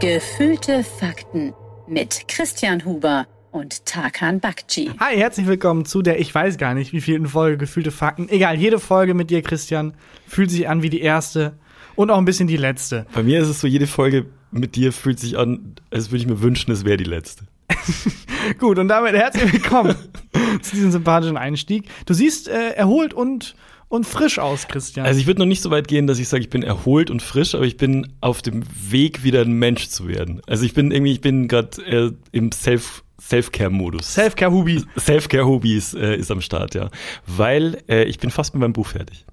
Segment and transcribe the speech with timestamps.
[0.00, 1.54] Gefühlte Fakten
[1.88, 4.90] mit Christian Huber und Tarkan Bakci.
[5.00, 8.28] Hi, herzlich willkommen zu der, ich weiß gar nicht, wie vielten Folge Gefühlte Fakten.
[8.28, 9.94] Egal, jede Folge mit dir, Christian,
[10.28, 11.58] fühlt sich an wie die erste
[11.96, 13.06] und auch ein bisschen die letzte.
[13.14, 16.26] Bei mir ist es so, jede Folge mit dir fühlt sich an, als würde ich
[16.26, 17.44] mir wünschen, es wäre die letzte.
[18.58, 19.94] Gut, und damit herzlich willkommen
[20.62, 21.88] zu diesem sympathischen Einstieg.
[22.06, 23.54] Du siehst äh, erholt und
[23.88, 25.06] und frisch aus, Christian.
[25.06, 27.22] Also ich würde noch nicht so weit gehen, dass ich sage, ich bin erholt und
[27.22, 30.40] frisch, aber ich bin auf dem Weg, wieder ein Mensch zu werden.
[30.46, 34.14] Also ich bin irgendwie, ich bin gerade äh, im Self Self-Care-Modus.
[34.14, 34.84] Self-Care-Hubi.
[34.98, 36.90] Self-Care-Hubis äh, ist am Start, ja.
[37.26, 39.24] Weil äh, ich bin fast mit meinem Buch fertig.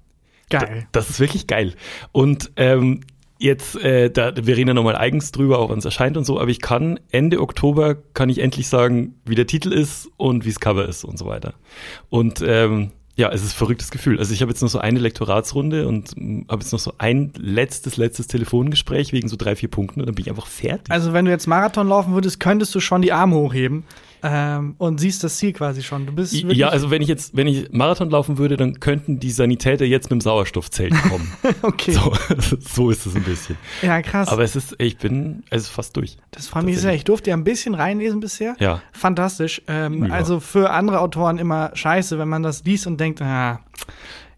[0.48, 0.86] Geil.
[0.92, 1.74] Da, das ist wirklich geil.
[2.12, 3.00] Und ähm,
[3.38, 6.40] jetzt, äh, da, wir reden ja nochmal eigens drüber, auch wann es erscheint und so,
[6.40, 10.50] aber ich kann Ende Oktober kann ich endlich sagen, wie der Titel ist und wie
[10.50, 11.54] das Cover ist und so weiter.
[12.08, 14.18] Und ähm, ja, es ist ein verrücktes Gefühl.
[14.18, 16.10] Also ich habe jetzt noch so eine Lektoratsrunde und
[16.48, 20.14] habe jetzt noch so ein letztes, letztes Telefongespräch wegen so drei, vier Punkten und dann
[20.14, 20.90] bin ich einfach fertig.
[20.90, 23.84] Also wenn du jetzt Marathon laufen würdest, könntest du schon die Arme hochheben
[24.22, 26.06] ähm, und siehst das Ziel quasi schon.
[26.06, 29.30] Du bist ja, also wenn ich jetzt, wenn ich Marathon laufen würde, dann könnten die
[29.30, 31.32] Sanitäter jetzt mit dem Sauerstoffzelt kommen.
[31.62, 31.92] okay.
[31.92, 32.12] So,
[32.60, 33.56] so, ist es ein bisschen.
[33.82, 34.28] Ja, krass.
[34.28, 36.18] Aber es ist, ich bin, es ist fast durch.
[36.30, 36.94] Das freut mich sehr.
[36.94, 38.54] Ich durfte ja ein bisschen reinlesen bisher.
[38.60, 38.82] Ja.
[38.92, 39.62] Fantastisch.
[39.66, 40.14] Ähm, Ja.
[40.14, 43.60] Also für andere Autoren immer scheiße, wenn man das liest und denkt, ah,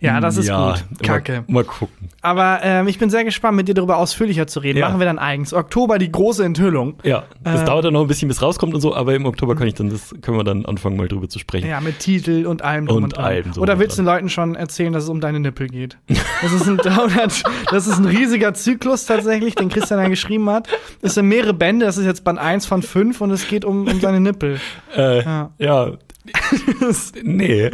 [0.01, 1.03] ja, das ist Ja, gut.
[1.03, 1.45] Kacke.
[1.47, 2.09] Mal, mal gucken.
[2.21, 4.79] Aber ähm, ich bin sehr gespannt, mit dir darüber ausführlicher zu reden.
[4.79, 4.89] Ja.
[4.89, 5.53] Machen wir dann eigens.
[5.53, 6.95] Oktober die große Enthüllung.
[7.03, 9.55] Ja, das Äh, dauert dann noch ein bisschen, bis rauskommt und so, aber im Oktober
[9.57, 11.69] kann ich dann, das können wir dann anfangen, mal drüber zu sprechen.
[11.69, 13.25] Ja, mit Titel und allem drum Und und, dran.
[13.25, 15.99] allem drum Oder willst du den Leuten schon erzählen, dass es um deine Nippel geht?
[16.43, 20.69] Das ist ein 300, das ist ein riesiger Zyklus tatsächlich, den Christian dann geschrieben hat.
[21.01, 23.87] Es sind mehrere Bände, das ist jetzt Band 1 von 5 und es geht um,
[23.89, 24.61] um seine Nippel.
[24.95, 25.51] Äh, Ja.
[25.59, 25.93] ja.
[27.23, 27.71] nee.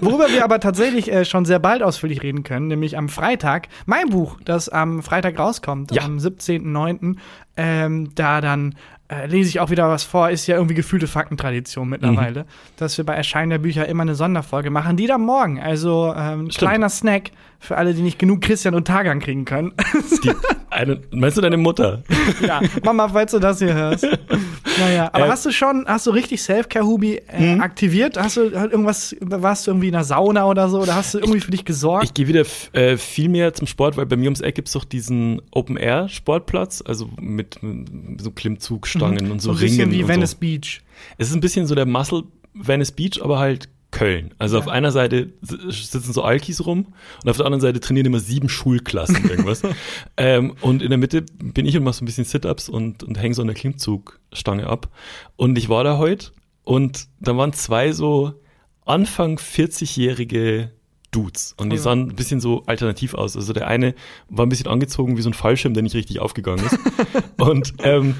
[0.00, 4.10] Worüber wir aber tatsächlich äh, schon sehr bald ausführlich reden können, nämlich am Freitag, mein
[4.10, 6.02] Buch, das am Freitag rauskommt, Ja.
[6.02, 7.16] am 17.09.,
[7.56, 8.74] ähm, da dann
[9.08, 12.46] äh, lese ich auch wieder was vor, ist ja irgendwie gefühlte Faktentradition mittlerweile, Mhm.
[12.78, 16.48] dass wir bei Erscheinen der Bücher immer eine Sonderfolge machen, die dann morgen, also ähm,
[16.48, 17.30] kleiner Snack
[17.64, 19.72] für alle, die nicht genug Christian und Tagan kriegen können.
[20.24, 20.30] Die,
[20.70, 22.02] eine, meinst du deine Mutter?
[22.46, 24.06] ja, Mama, falls du das hier hörst.
[24.78, 27.60] Naja, aber Äh, hast du schon, hast du richtig Self-Care-Hubi äh, Mhm.
[27.60, 28.16] aktiviert?
[28.18, 30.80] Hast du hat irgendwas, warst du irgendwie in der Sauna oder so?
[30.80, 32.04] Oder hast du irgendwie für dich gesorgt?
[32.04, 34.84] Ich gehe wieder äh, viel mehr zum Sport, weil bei mir ums Eck gibt's doch
[34.84, 39.56] diesen Open-Air-Sportplatz, also mit, mit so Klimmzugstangen und so, Mhm.
[39.56, 40.36] ein bisschen wie Venice so.
[40.38, 40.80] Beach.
[41.18, 42.24] Es ist ein bisschen so der Muscle
[42.54, 44.34] Venice Beach, aber halt Köln.
[44.38, 44.72] Also auf Ja.
[44.72, 46.88] einer Seite sitzen so Alkis rum
[47.22, 49.62] und auf der anderen Seite trainieren immer sieben Schulklassen irgendwas.
[50.18, 53.18] ähm, und in der Mitte bin ich und mache so ein bisschen Sit-Ups und, und
[53.20, 54.88] hänge so an der Klimmzugstange ab.
[55.36, 56.32] Und ich war da heute
[56.64, 58.34] und da waren zwei so
[58.84, 60.70] Anfang 40-jährige
[61.10, 61.82] Dudes und die Ja.
[61.82, 63.36] sahen ein bisschen so alternativ aus.
[63.36, 63.94] Also der eine
[64.28, 66.78] war ein bisschen angezogen wie so ein Fallschirm, der nicht richtig aufgegangen ist.
[67.38, 68.16] und ähm,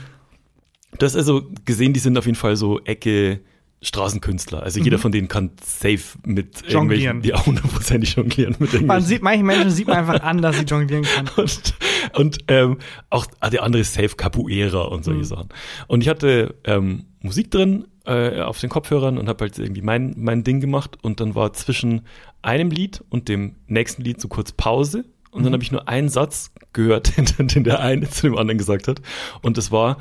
[0.97, 3.41] Du hast also gesehen, die sind auf jeden Fall so Ecke
[3.85, 4.63] Straßenkünstler.
[4.63, 6.71] Also jeder von denen kann safe mit Mhm.
[6.71, 6.73] Jonglieren.
[6.73, 10.59] irgendwelchen, die auch hundertprozentig jonglieren mit Man sieht, manche Menschen sieht man einfach an, dass
[10.59, 11.29] sie jonglieren kann.
[11.37, 11.75] Und,
[12.15, 12.79] und ähm,
[13.11, 15.25] auch ah, der andere ist safe Capoeira und solche Mhm.
[15.25, 15.49] Sachen.
[15.89, 20.15] Und ich hatte ähm, Musik drin äh, auf den Kopfhörern und habe halt irgendwie mein,
[20.17, 20.99] mein Ding gemacht.
[21.03, 22.03] Und dann war zwischen
[22.43, 25.05] einem Lied und dem nächsten Lied so kurz Pause.
[25.31, 25.55] Und dann Mhm.
[25.55, 29.01] habe ich nur einen Satz gehört, den, den der eine zu dem anderen gesagt hat.
[29.43, 29.97] Und das war,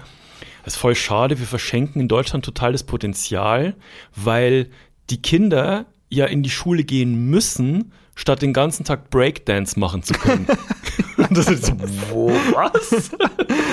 [0.63, 3.75] das ist voll schade, wir verschenken in Deutschland total das Potenzial,
[4.15, 4.69] weil
[5.09, 10.13] die Kinder ja in die Schule gehen müssen, statt den ganzen Tag Breakdance machen zu
[10.13, 10.45] können.
[11.17, 11.73] Und das ist so,
[12.09, 13.11] wo, was?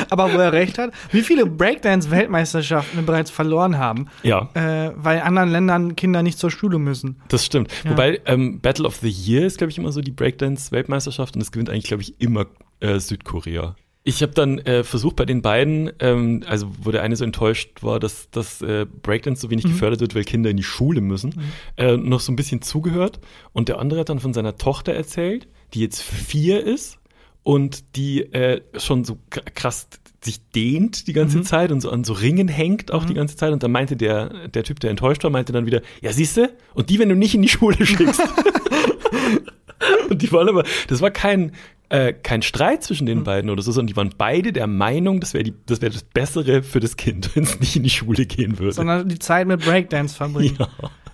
[0.08, 5.18] Aber wo er recht hat, wie viele Breakdance-Weltmeisterschaften wir bereits verloren haben, Ja, äh, weil
[5.18, 7.20] in anderen Ländern Kinder nicht zur Schule müssen.
[7.28, 7.70] das stimmt.
[7.84, 7.90] Ja.
[7.90, 11.52] Wobei ähm, Battle of the Year ist, glaube ich, immer so die Breakdance-Weltmeisterschaft und das
[11.52, 12.46] gewinnt eigentlich, glaube ich, immer
[12.80, 13.76] äh, Südkorea.
[14.02, 17.82] Ich habe dann äh, versucht bei den beiden, ähm, also wo der eine so enttäuscht
[17.82, 19.70] war, dass, dass äh, Breakdance so wenig Mhm.
[19.72, 21.34] gefördert wird, weil Kinder in die Schule müssen,
[21.76, 23.20] äh, noch so ein bisschen zugehört.
[23.52, 26.98] Und der andere hat dann von seiner Tochter erzählt, die jetzt vier ist
[27.42, 29.18] und die äh, schon so
[29.54, 29.88] krass
[30.22, 31.44] sich dehnt die ganze Mhm.
[31.44, 33.52] Zeit und so an so Ringen hängt auch die ganze Zeit.
[33.52, 36.90] Und dann meinte der, der Typ, der enttäuscht war, meinte dann wieder, ja siehste, und
[36.90, 38.20] die, wenn du nicht in die Schule schickst.
[40.10, 41.52] und die waren aber, das war kein,
[41.90, 45.34] äh, kein Streit zwischen den beiden oder so, sondern die waren beide der Meinung, das
[45.34, 48.58] wäre das wäre das Bessere für das Kind, wenn es nicht in die Schule gehen
[48.58, 48.72] würde.
[48.72, 50.56] Sondern die Zeit mit Breakdance verbringen.
[50.58, 50.68] ja.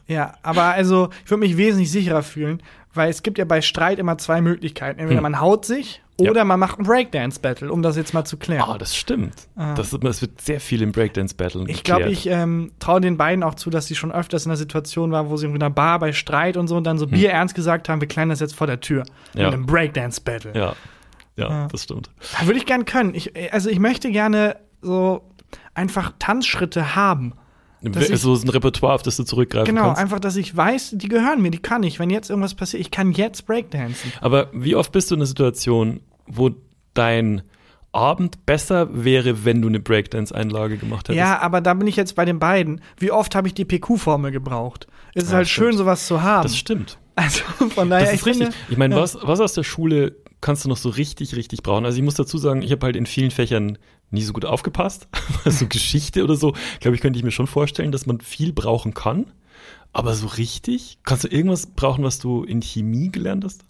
[0.09, 2.63] Ja, aber also, ich würde mich wesentlich sicherer fühlen,
[2.95, 5.01] weil es gibt ja bei Streit immer zwei Möglichkeiten.
[5.01, 5.23] Entweder Hm.
[5.33, 8.69] man haut sich Oder man macht ein Breakdance-Battle, um das jetzt mal zu klären.
[8.69, 9.35] Ah, das stimmt.
[9.55, 13.55] Das, das wird sehr viel im Breakdance-Battle Ich glaube, ich ähm, traue den beiden auch
[13.55, 16.13] zu, dass sie schon öfters in einer Situation waren, wo sie in einer Bar bei
[16.13, 18.67] Streit und so und dann so Bier ernst gesagt haben, wir klären das jetzt vor
[18.67, 19.05] der Tür.
[19.35, 19.49] Ja.
[19.49, 20.53] In einem Breakdance-Battle.
[20.55, 20.75] Ja.
[21.37, 21.69] ja, Ja.
[21.69, 22.11] das stimmt.
[22.41, 23.15] Ja, Würde ich gern können.
[23.15, 25.23] Ich, also ich möchte gerne so
[25.75, 27.35] einfach Tanzschritte haben.
[27.83, 30.01] Dass ich- so ist ein Repertoire, auf das du zurückgreifen Genau, kannst.
[30.01, 31.99] einfach, dass ich weiß, die gehören mir, die kann ich.
[31.99, 34.13] Wenn jetzt irgendwas passiert, ich kann jetzt Breakdancen.
[34.21, 36.51] Aber wie oft bist du in einer Situation, wo
[36.95, 37.43] dein
[37.93, 41.19] Abend besser wäre, wenn du eine Breakdance-Einlage gemacht hättest?
[41.19, 42.81] Ja, aber da bin ich jetzt bei den beiden.
[42.99, 44.87] Wie oft habe ich die PQ-Formel gebraucht?
[45.15, 45.69] Es ist Ja, halt stimmt.
[45.69, 46.43] schön, sowas zu haben.
[46.43, 46.99] das stimmt.
[47.15, 47.43] also
[47.75, 48.47] von daher, Das ich ist richtig.
[48.49, 49.01] finde, ich meine, ja.
[49.03, 51.85] was, was aus der Schule kannst du noch so richtig, richtig brauchen?
[51.85, 53.79] Also ich muss dazu sagen, ich habe halt in vielen Fächern
[54.11, 55.09] nie so gut aufgepasst.
[55.45, 58.95] so Geschichte oder so, glaube ich, könnte ich mir schon vorstellen, dass man viel brauchen
[58.95, 59.33] kann.
[59.93, 60.99] Aber so richtig?
[61.05, 63.65] Kannst du irgendwas brauchen, was du in Chemie gelernt hast?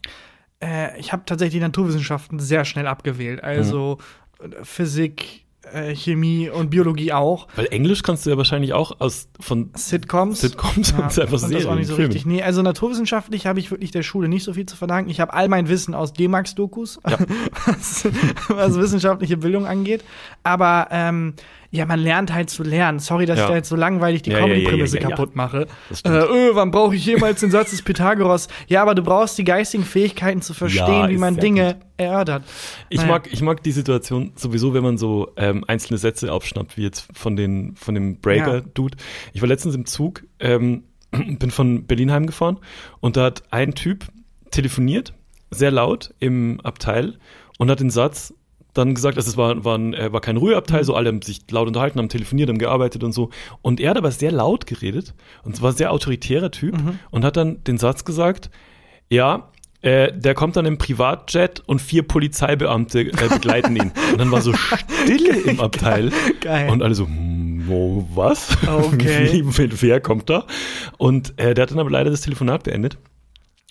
[0.62, 3.42] äh, ich habe tatsächlich die Naturwissenschaften sehr schnell abgewählt.
[3.42, 3.98] Also
[4.40, 7.48] äh, Physik, äh, Chemie und Biologie auch.
[7.56, 10.40] Weil Englisch kannst du ja wahrscheinlich auch aus von Sitcoms.
[10.40, 12.12] Sitcoms und einfach und das Serien, auch nicht so Filmen.
[12.12, 12.26] richtig.
[12.26, 15.10] Nee, also naturwissenschaftlich habe ich wirklich der Schule nicht so viel zu verdanken.
[15.10, 17.00] Ich habe all mein Wissen aus D-Max-Dokus,
[17.66, 18.08] was,
[18.48, 20.02] was wissenschaftliche Bildung angeht.
[20.42, 21.34] Aber ähm,
[21.70, 22.98] ja, man lernt halt zu lernen.
[22.98, 23.44] Sorry, dass Ja.
[23.44, 25.66] ich da jetzt so langweilig die Ja, Comedy-Prämisse ja, kaputt mache.
[26.04, 28.48] Äh, öh, wann brauche ich jemals den Satz des Pythagoras?
[28.68, 32.44] Ja, aber du brauchst die geistigen Fähigkeiten zu verstehen, wie man Dinge erörtert.
[32.88, 33.10] Ich Naja.
[33.12, 37.08] mag, ich mag die Situation sowieso, wenn man so ähm, einzelne Sätze aufschnappt, wie jetzt
[37.12, 38.96] von den von dem Breaker-Dude.
[39.32, 42.58] Ich war letztens im Zug, ähm, bin von Berlin heimgefahren
[43.00, 44.06] und da hat ein Typ
[44.50, 45.14] telefoniert,
[45.50, 47.18] sehr laut im Abteil
[47.58, 48.34] und hat den Satz
[48.76, 51.66] dann gesagt, also es war, war, ein, war kein Ruheabteil, so alle haben sich laut
[51.68, 53.30] unterhalten, haben telefoniert, haben gearbeitet und so.
[53.62, 55.14] Und er hat aber sehr laut geredet
[55.44, 56.76] und war ein sehr autoritärer Typ
[57.10, 58.50] und hat dann den Satz gesagt,
[59.08, 59.50] ja,
[59.82, 63.92] äh, der kommt dann im Privatjet und vier Polizeibeamte äh, begleiten ihn.
[64.12, 66.10] Und dann war so Stille im Abteil.
[66.40, 66.70] Geil.
[66.70, 68.56] Und alle so, hm, oh, was?
[68.66, 69.42] Okay.
[69.44, 70.46] Wer kommt da?
[70.98, 72.98] Und äh, der hat dann aber leider das Telefonat beendet.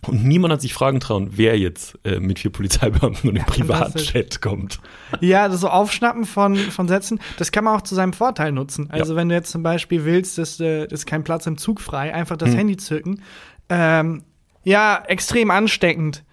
[0.08, 4.12] Und niemand hat sich fragen trauen, wer jetzt äh, mit vier Polizeibeamten und im fantastisch.
[4.12, 4.80] Privatjet kommt.
[5.20, 8.90] Ja, das so Aufschnappen von, von Sätzen, das kann man auch zu seinem Vorteil nutzen.
[8.92, 12.14] Also wenn du jetzt zum Beispiel willst, dass äh, ist kein Platz im Zug frei,
[12.14, 12.40] einfach Hm.
[12.40, 13.22] das Handy zücken.
[13.70, 14.24] Ähm,
[14.64, 16.24] ja, extrem ansteckend.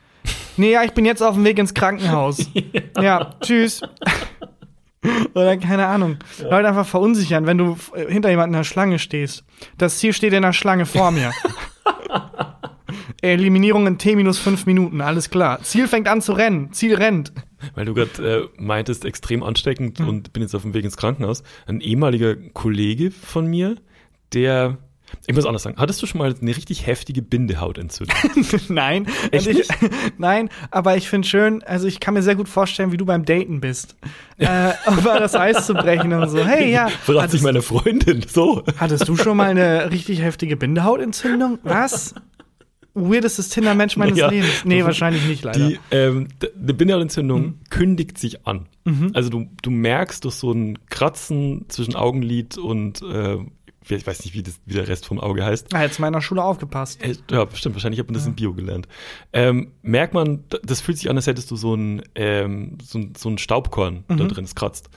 [0.57, 2.47] Nee, ja, ich bin jetzt auf dem Weg ins Krankenhaus.
[3.01, 3.35] ja.
[3.41, 3.81] tschüss.
[5.35, 6.19] Oder keine Ahnung.
[6.43, 9.45] Leute einfach verunsichern, wenn du äh, hinter jemandem in der Schlange stehst.
[9.79, 11.33] Das Ziel steht in der Schlange vor mir.
[13.23, 15.63] Eliminierung in T minus fünf Minuten, alles klar.
[15.63, 16.73] Ziel fängt an zu rennen.
[16.73, 17.33] Ziel rennt.
[17.75, 21.45] Weil du gerade äh, meintest, extrem ansteckend und bin jetzt auf dem Weg ins Krankenhaus.
[21.67, 23.77] Ein ehemaliger Kollege von mir,
[24.35, 24.79] der,
[25.29, 28.17] ich muss anders sagen, hattest du schon mal eine richtig heftige Bindehautentzündung?
[28.69, 29.69] Nein, Echt also ich,
[30.19, 33.25] nein, aber ich finde schön, also ich kann mir sehr gut vorstellen, wie du beim
[33.25, 33.95] Daten bist.
[34.39, 36.45] äh, um mal das Eis zu brechen und so.
[36.45, 38.65] Hey, ja, Verrat sich meine Freundin, so.
[38.79, 41.61] hattest du schon mal eine richtig heftige Bindehautentzündung?
[41.63, 42.15] Was?
[42.95, 44.29] Weirdestes Tinder-Mensch meines Ja.
[44.29, 44.65] Lebens.
[44.65, 45.69] Nee, wahrscheinlich nicht, leider.
[45.69, 46.29] Die, ähm,
[46.61, 47.55] eine Bindehautentzündung Mhm.
[47.71, 48.67] kündigt sich an.
[49.15, 53.37] Also du, du merkst durch so ein Kratzen zwischen Augenlid und, äh,
[53.89, 55.73] ich weiß nicht, wie, das, wie der Rest vom Auge heißt.
[55.75, 57.03] Ah, jetzt mal in der Schule aufgepasst.
[57.03, 57.75] Äh, Ja, bestimmt.
[57.77, 58.89] Wahrscheinlich hat man das in Bio gelernt.
[59.33, 63.13] Ähm, merkt man, das fühlt sich an, als hättest du so ein, ähm, so ein,
[63.17, 64.89] so ein Staubkorn da drin, es kratzt.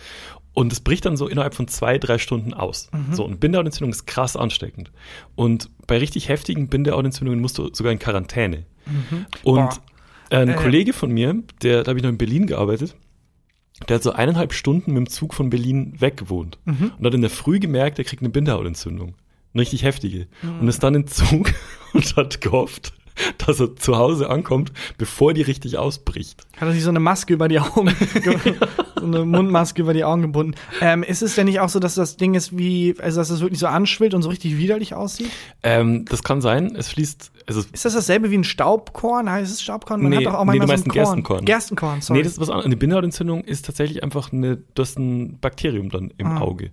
[0.56, 2.90] Und es bricht dann so innerhalb von zwei, drei Stunden aus.
[3.12, 4.92] So, und Bindehautentzündung ist krass ansteckend.
[5.36, 8.66] Und bei richtig heftigen Bindehautentzündungen musst du sogar in Quarantäne.
[9.44, 9.78] Und Boah.
[10.32, 10.54] ein Äh.
[10.56, 12.96] Kollege von mir, der, da habe ich noch in Berlin gearbeitet,
[13.90, 16.58] der hat so eineinhalb Stunden mit dem Zug von Berlin weg gewohnt.
[16.98, 19.16] Und hat in der Früh gemerkt, er kriegt eine Bindehautentzündung.
[19.54, 20.28] Eine richtig heftige.
[20.62, 21.52] Und ist dann in Zug
[21.94, 22.94] und hat gehofft,
[23.46, 26.46] dass er zu Hause ankommt, bevor die richtig ausbricht.
[26.58, 27.94] Hat er sich so eine Maske über die Augen,
[28.24, 28.38] ge-
[29.00, 30.56] so eine Mundmaske über die Augen gebunden.
[30.82, 33.42] Ähm, ist es denn nicht auch so, dass das Ding ist wie, also dass es
[33.42, 35.30] wirklich so anschwillt und so richtig widerlich aussieht?
[35.64, 39.30] Ähm, das kann sein, es fließt, also Ist das dasselbe wie ein Staubkorn?
[39.30, 40.02] Heißt es Staubkorn?
[40.02, 41.46] Man Nee, hat doch auch nee, manchmal du so meinst ein ein Korn.
[41.46, 41.46] Gerstenkorn.
[41.46, 42.20] Gerstenkorn, sorry.
[42.20, 42.66] Nee, das ist was anderes.
[42.66, 46.42] Eine Bindehautentzündung ist tatsächlich einfach eine, du hast ein Bakterium dann im Ah.
[46.42, 46.72] Auge.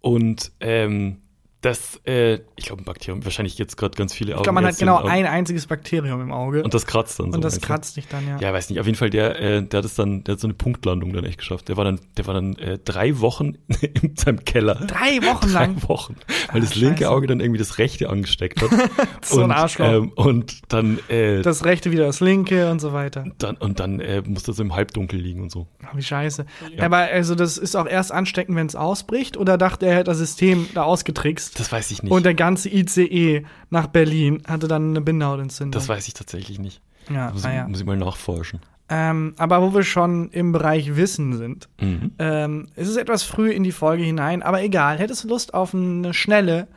[0.00, 1.18] Und ähm,
[1.62, 4.40] das, äh, ich glaube, ein Bakterium, wahrscheinlich jetzt gerade ganz viele Augen.
[4.40, 6.62] ich glaube, man hat genau ein einziges Bakterium im Auge.
[6.64, 7.36] Und das kratzt dann so.
[7.36, 8.36] Und das kratzt dich dann, ja.
[8.38, 8.80] Ja, weiß nicht.
[8.80, 11.24] Auf jeden Fall, der, äh, der hat es dann, der hat so eine Punktlandung dann
[11.24, 11.68] echt geschafft.
[11.68, 13.54] Der war dann, der war dann äh, drei Wochen
[14.02, 14.74] in seinem Keller.
[14.74, 15.76] Drei Wochen lang.
[15.76, 16.16] Drei Wochen.
[16.50, 17.10] Weil das Ah, linke scheiße.
[17.10, 18.70] Auge dann irgendwie das rechte angesteckt hat.
[19.24, 19.86] So ein und, Arschloch.
[19.86, 23.24] Ähm, und dann, äh, Das rechte wieder das linke und so weiter.
[23.38, 25.68] dann, und dann äh, musste so im Halbdunkel liegen und so.
[25.86, 26.44] Ach, wie scheiße.
[26.80, 29.36] Aber also das ist auch erst ansteckend, wenn es ausbricht?
[29.36, 31.51] Oder dachte er, er hätte das System da ausgetrickst?
[31.56, 32.10] Das weiß ich nicht.
[32.12, 35.72] Und der ganze ICE nach Berlin hatte dann eine Bindehautentzündung.
[35.72, 36.80] das weiß ich tatsächlich nicht.
[37.12, 37.68] ja, Muss, ah, ja.
[37.68, 38.60] muss ich mal nachforschen.
[38.88, 42.12] Ähm, aber wo wir schon im Bereich Wissen sind, Mhm.
[42.18, 44.98] ähm, es ist etwas früh in die Folge hinein, aber egal.
[44.98, 46.68] Hättest du Lust auf eine schnelle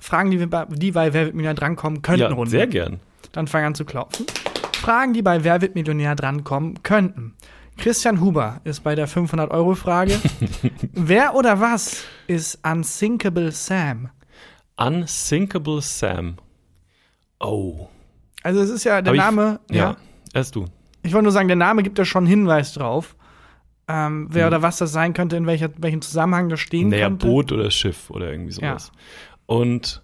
[0.00, 2.50] Fragen, die, wir bei, die bei Wer wird Millionär drankommen könnten, Ja, Runde?
[2.50, 3.00] sehr gern.
[3.32, 4.26] Dann fang an zu klopfen.
[4.80, 7.34] Fragen, die bei Wer wird Millionär drankommen könnten.
[7.76, 10.18] Christian Huber ist bei der 500-Euro-Frage.
[10.92, 14.08] Wer oder was ist Unsinkable Sam?
[14.78, 16.36] Unsinkable Sam.
[17.40, 17.88] Oh.
[18.42, 19.76] Also es ist ja der Hab ich- Name, ja.
[19.76, 19.96] Ja,
[20.34, 20.66] erst du.
[21.02, 23.16] Ich wollte nur sagen, der Name gibt ja schon einen Hinweis drauf.
[23.90, 24.48] Ähm, wer Hm.
[24.48, 27.26] oder was das sein könnte, in welcher, welchem Zusammenhang das stehen Naja, könnte.
[27.26, 28.92] Boot oder Schiff oder irgendwie sowas.
[29.46, 30.02] Und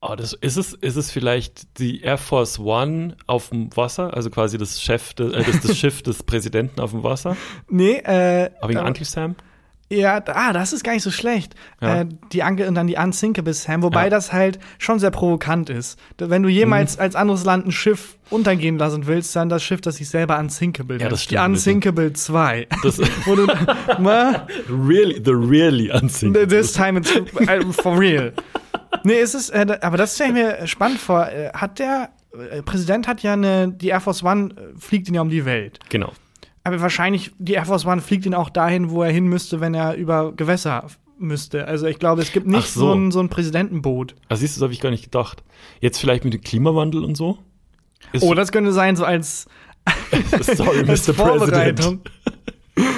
[0.00, 4.28] oh, das, ist, es, ist es vielleicht die Air Force One auf dem Wasser, also
[4.30, 7.36] quasi das, Chef, de, äh, das, das Schiff des Präsidenten auf dem Wasser?
[7.68, 9.36] Nee, äh, Aber wegen Uncle Sam?
[9.92, 11.54] Ja, ah, das ist gar nicht so schlecht.
[11.80, 12.00] Ja.
[12.02, 14.10] Äh, die Anke und dann die Unsinkable Sam, wobei Ja.
[14.10, 15.98] das halt schon sehr provokant ist.
[16.18, 16.54] Wenn du Mhm.
[16.54, 20.38] jemals als anderes Land ein Schiff untergehen lassen willst, dann das Schiff, das sich selber
[20.38, 21.12] Unsinkable nennt.
[21.12, 21.74] das Die stimmt bisschen.
[21.74, 22.66] Unsinkable 2.
[22.82, 23.46] Das, Wo du,
[23.98, 26.46] Ma, really, the really unsinkable.
[26.48, 28.32] this time it's äh, for real.
[29.04, 31.26] Nee, es ist, äh, aber das stelle ich mir spannend vor.
[31.28, 32.10] Äh, Hat der
[32.50, 35.78] äh, Präsident hat ja eine, die Air Force One fliegt ihn ja um die Welt.
[35.90, 36.12] Genau.
[36.64, 39.74] Aber wahrscheinlich, die Air Force One fliegt ihn auch dahin, wo er hin müsste, wenn
[39.74, 40.86] er über Gewässer
[41.18, 41.66] müsste.
[41.66, 42.80] Also ich glaube, es gibt nicht Ach so.
[42.80, 42.92] so.
[42.94, 44.14] ein, so ein Präsidentenboot.
[44.28, 45.42] Also siehst du, das habe ich gar nicht gedacht.
[45.80, 47.38] Jetzt vielleicht mit dem Klimawandel und so?
[48.12, 49.46] Ist, Oh, das könnte sein, so als,
[50.42, 51.14] sorry, als Mr.
[51.14, 52.00] Vorbereitung.
[52.02, 52.10] President.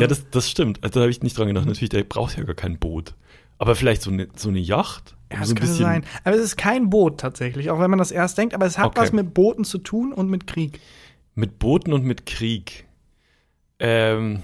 [0.00, 0.78] Ja, das, das stimmt.
[0.82, 1.66] Also, da habe ich nicht dran gedacht.
[1.66, 3.14] Natürlich, der braucht ja gar kein Boot.
[3.58, 5.16] Aber vielleicht so eine, so eine Yacht?
[5.32, 6.04] Ja, das so könnte sein.
[6.24, 8.54] Aber es ist kein Boot tatsächlich, auch wenn man das erst denkt.
[8.54, 9.00] Aber es hat Okay.
[9.00, 10.80] was mit Booten zu tun und mit Krieg.
[11.34, 12.86] Mit Booten und mit Krieg.
[13.84, 14.42] Ähm,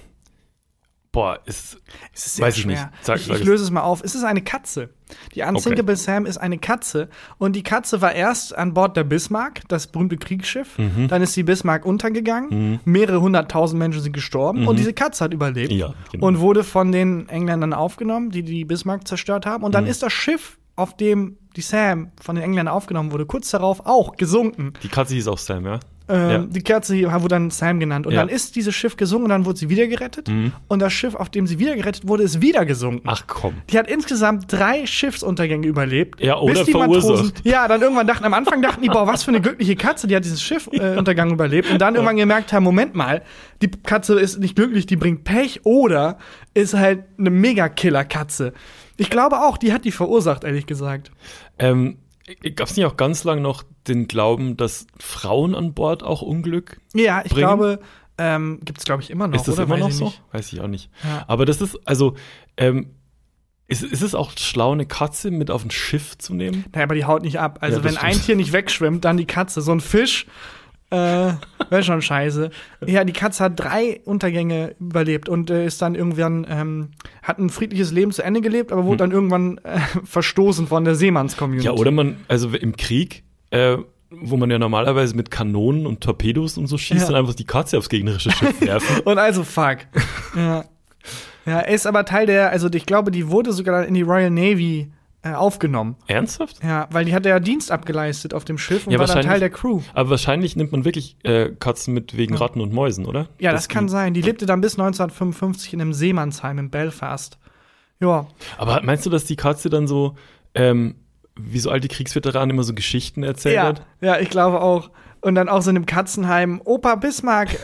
[1.12, 1.78] boah, ist.
[2.12, 2.72] Es ist sehr Weiß ich schwer.
[2.92, 3.04] nicht.
[3.04, 4.02] Sag- ich sag ich löse es mal auf.
[4.04, 4.90] Es ist eine Katze.
[5.34, 7.08] Die Unsinkable Sam ist eine Katze.
[7.38, 10.76] Und die Katze war erst an Bord der Bismarck, das berühmte Kriegsschiff.
[10.78, 11.08] Mhm.
[11.08, 12.80] Dann ist die Bismarck untergegangen.
[12.84, 14.66] Mehrere hunderttausend Menschen sind gestorben.
[14.68, 15.72] Und diese Katze hat überlebt.
[15.72, 15.78] Mhm.
[15.78, 16.26] Ja, genau.
[16.26, 19.64] Und wurde von den Engländern aufgenommen, die die Bismarck zerstört haben.
[19.64, 19.90] Und dann Mhm.
[19.90, 24.16] ist das Schiff, auf dem die Sam von den Engländern aufgenommen wurde, kurz darauf auch
[24.16, 24.74] gesunken.
[24.82, 25.80] Die Katze hieß auch Sam, ja?
[26.08, 26.38] Ähm, Ja.
[26.38, 28.06] Die Katze hier wurde dann Sam genannt.
[28.06, 28.20] Und Ja.
[28.20, 30.28] dann ist dieses Schiff gesunken und dann wurde sie wieder gerettet.
[30.28, 30.52] Mhm.
[30.68, 33.06] Und das Schiff, auf dem sie wieder gerettet wurde, ist wieder gesunken.
[33.06, 33.54] Ach komm.
[33.70, 36.20] Die hat insgesamt drei Schiffsuntergänge überlebt.
[36.20, 37.08] Ja, oder bis die verursacht.
[37.10, 40.06] Matrosen, ja, dann irgendwann dachten, am Anfang dachten die, boah, was für eine glückliche Katze,
[40.06, 41.70] die hat diesen Schiffuntergang überlebt.
[41.70, 43.22] Und dann irgendwann gemerkt haben, Moment mal,
[43.62, 46.18] die Katze ist nicht glücklich, die bringt Pech oder
[46.54, 48.52] ist halt eine Mega-Killer-Katze.
[48.96, 51.10] Ich glaube auch, die hat die verursacht, ehrlich gesagt.
[51.58, 51.98] Ähm,
[52.56, 56.80] Gab es nicht auch ganz lang noch den Glauben, dass Frauen an Bord auch Unglück?
[56.94, 57.46] Ja, ich Bringen?
[57.46, 57.80] glaube,
[58.18, 59.36] ähm, gibt es, glaube ich, immer noch.
[59.36, 59.64] ist das oder?
[59.64, 60.04] immer Weiß noch so?
[60.06, 60.22] nicht.
[60.32, 60.90] Weiß ich auch nicht.
[61.04, 61.24] Ja.
[61.28, 62.14] Aber das ist, also,
[62.56, 62.90] ähm,
[63.66, 66.64] ist, ist es auch schlau, eine Katze mit auf ein Schiff zu nehmen?
[66.72, 67.58] Naja, aber die haut nicht ab.
[67.60, 68.26] Also Ja, wenn ein stimmt.
[68.26, 69.60] Tier nicht wegschwimmt, dann die Katze.
[69.60, 70.26] So ein Fisch
[70.90, 71.32] äh,
[71.70, 72.50] wäre schon scheiße.
[72.86, 76.88] Ja, die Katze hat drei Untergänge überlebt und äh, ist dann irgendwann, ähm,
[77.22, 80.94] hat ein friedliches Leben zu Ende gelebt, aber wurde dann irgendwann äh, verstoßen von der
[80.94, 81.68] Seemanns-Community.
[81.68, 81.74] Hm.
[81.74, 83.76] Ja, oder man, also im Krieg, äh,
[84.10, 87.06] wo man ja normalerweise mit Kanonen und Torpedos und so schießt, Ja.
[87.08, 89.00] dann einfach die Katze aufs gegnerische Schiff werfen.
[89.04, 89.78] Und also fuck.
[90.36, 90.64] ja.
[91.44, 94.30] Ja, er ist aber Teil der, also ich glaube, die wurde sogar in die Royal
[94.30, 94.90] Navy
[95.22, 95.96] äh, aufgenommen.
[96.06, 96.62] Ernsthaft?
[96.62, 99.40] Ja, weil die hat ja Dienst abgeleistet auf dem Schiff und Ja, war dann Teil
[99.40, 99.80] der Crew.
[99.94, 103.28] Aber wahrscheinlich nimmt man wirklich äh, Katzen mit wegen Ratten und Mäusen, oder?
[103.40, 104.14] Ja, Dass das kann sein.
[104.14, 107.38] Die lebte dann bis 1955 in einem Seemannsheim in Belfast.
[108.00, 110.14] Ja, Aber meinst du, dass die Katze dann so,
[110.54, 110.94] ähm,
[111.36, 113.82] wie so alte Kriegsveteranen immer so Geschichten erzählt ja, hat?
[114.00, 114.90] ja, ich glaube auch.
[115.20, 116.60] Und dann auch so in einem Katzenheim.
[116.64, 117.54] Opa Bismarck,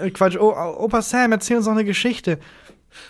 [0.00, 2.38] äh, äh, Quatsch, o, Opa Sam, erzähl uns noch eine Geschichte.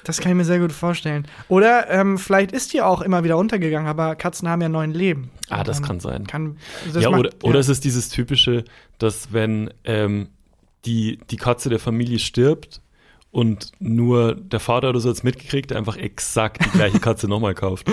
[0.05, 1.27] Das kann ich mir sehr gut vorstellen.
[1.49, 5.31] Oder ähm, vielleicht ist die auch immer wieder untergegangen, aber Katzen haben ja neun Leben.
[5.49, 6.27] Ah, das Und kann sein.
[6.27, 6.59] kann
[6.93, 8.65] das ja, macht- oder, oder es ist dieses typische,
[8.99, 10.29] dass wenn ähm,
[10.85, 12.82] die, die Katze der Familie stirbt
[13.33, 17.29] und nur der Vater oder so hat es mitgekriegt, der einfach exakt die gleiche Katze
[17.29, 17.91] nochmal kauft.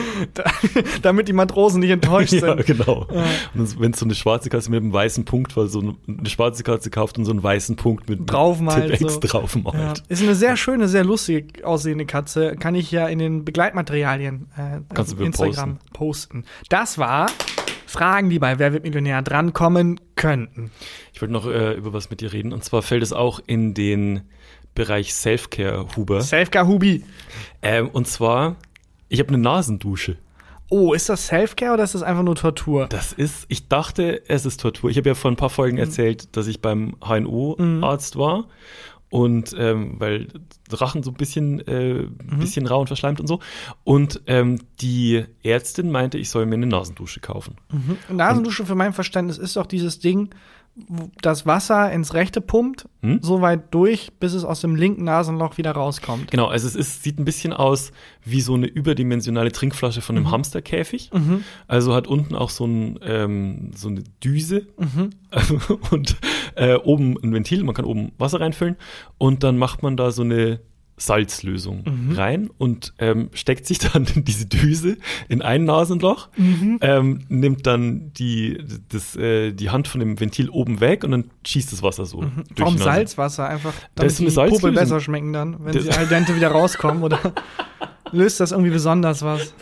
[1.01, 2.65] damit die Matrosen nicht enttäuscht ja, sind.
[2.65, 3.07] genau.
[3.55, 6.63] Und wenn es so eine schwarze Katze mit einem weißen Punkt war, so eine, schwarze
[6.63, 9.19] Katze kauft und so einen weißen Punkt mit Draufmalt, Tipp X so.
[9.21, 9.75] draufmalt.
[9.77, 9.93] Ja.
[10.09, 12.57] Ist eine sehr schöne, sehr lustig aussehende Katze.
[12.57, 16.43] Kann ich ja in den Begleitmaterialien äh, Kannst auf Instagram posten.
[16.67, 17.27] Das war
[17.85, 20.69] Fragen, die bei Wer wird Millionär drankommen könnten.
[21.13, 22.51] Ich wollte noch äh, über was mit dir reden.
[22.51, 24.23] Und zwar fällt es auch in den
[24.75, 26.21] Bereich Selfcare, Huber.
[26.21, 27.03] Selfcare Hubi.
[27.61, 28.55] ähm, und zwar,
[29.09, 30.17] ich habe eine Nasendusche.
[30.71, 32.85] Oh, ist das Selfcare oder ist das einfach nur Tortur?
[32.87, 34.89] Das ist, ich dachte, es ist Tortur.
[34.91, 35.83] Ich habe ja vor ein paar Folgen Mhm.
[35.83, 38.45] erzählt, dass ich beim HNO-Arzt war.
[39.11, 40.27] Und ähm, weil
[40.71, 42.39] Rachen so ein bisschen, äh, Mhm.
[42.39, 43.39] bisschen rau und verschleimt und so.
[43.83, 47.55] Und ähm, die Ärztin meinte, ich soll mir eine Nasendusche kaufen.
[48.11, 50.29] Nasendusche für mein Verständnis ist doch dieses Ding,
[51.21, 53.19] das Wasser ins rechte pumpt, Hm?
[53.21, 56.31] so weit durch, bis es aus dem linken Nasenloch wieder rauskommt.
[56.31, 57.91] Genau, also es ist, sieht ein bisschen aus
[58.25, 60.31] wie so eine überdimensionale Trinkflasche von einem Mhm.
[60.31, 61.09] Hamsterkäfig.
[61.67, 65.11] Also hat unten auch so, ein, ähm, so eine Düse Mhm.
[65.91, 66.17] und
[66.55, 68.75] äh, oben ein Ventil, man kann oben Wasser reinfüllen
[69.17, 70.59] und dann macht man da so eine
[70.99, 72.11] Salzlösung Mhm.
[72.15, 76.77] rein und ähm, steckt sich dann diese Düse in ein Nasenloch, Mhm.
[76.81, 78.57] ähm, nimmt dann die,
[78.89, 82.19] das, äh, die Hand von dem Ventil oben weg und dann schießt das Wasser so.
[82.21, 82.43] durch Mhm.
[82.57, 82.77] Warum.
[82.77, 83.47] Salzwasser?
[83.49, 84.75] Einfach, Da damit ist so eine die Puppe Salzlösung.
[84.75, 87.19] besser schmecken dann, wenn Das- sie al dente wieder rauskommen, oder
[88.11, 89.53] löst das irgendwie besonders was?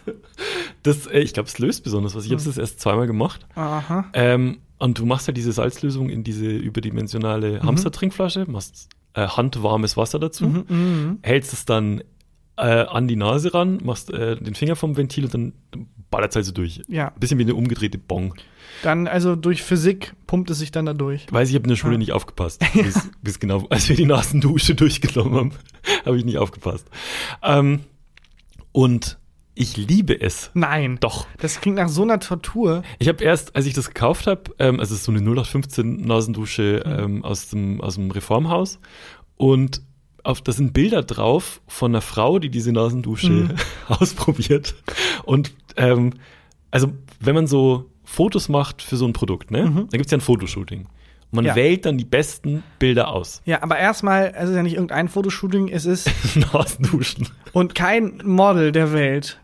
[0.84, 2.26] Das, äh, ich glaube, es löst besonders was.
[2.26, 3.46] Ich habe es das erst zweimal gemacht.
[3.56, 4.06] Aha.
[4.14, 6.60] Ähm, und du machst halt diese Salzlösung in diese Mhm.
[6.62, 11.20] überdimensionale Hamstertrinkflasche, machst äh, handwarmes Wasser dazu, Mhm.
[11.24, 12.02] hältst es dann
[12.58, 15.54] äh, an die Nase ran, machst äh, den Finger vom Ventil und dann
[16.10, 16.82] ballert es halt so durch.
[16.88, 18.34] Ja, Ein bisschen wie eine umgedrehte Bong.
[18.82, 21.26] dann also durch Physik pumpt es sich dann da durch.
[21.32, 21.98] Weiß ich, habe in der Schule Ah.
[22.00, 22.64] nicht aufgepasst.
[22.74, 25.52] Bis, bis genau, als wir die Nasendusche durchgenommen haben,
[26.06, 26.88] habe ich nicht aufgepasst.
[27.44, 27.82] Ähm,
[28.72, 29.17] und
[29.58, 30.52] ich liebe es.
[30.54, 30.98] Nein.
[31.00, 31.28] Doch.
[31.40, 32.84] Das klingt nach so einer Tortur.
[33.00, 36.84] Ich habe erst, als ich das gekauft habe, ähm, also es so eine 0815 Nasendusche
[36.86, 36.92] Mhm.
[37.00, 38.80] ähm, aus, dem, aus dem Reformhaus
[39.36, 39.82] und
[40.24, 43.52] auf, da sind Bilder drauf von einer Frau, die diese Nasendusche Mhm.
[43.88, 44.76] ausprobiert.
[45.24, 46.14] Und ähm,
[46.72, 49.88] also wenn man so Fotos macht für so ein Produkt, ne, Mhm.
[49.90, 50.82] da gibt's ja ein Fotoshooting.
[51.30, 51.56] Und man Ja.
[51.56, 53.42] wählt dann die besten Bilder aus.
[53.46, 56.10] Ja, aber erstmal, es ist ja nicht irgendein Fotoshooting, es ist
[56.54, 57.28] Nasenduschen.
[57.54, 59.40] und kein Model der Welt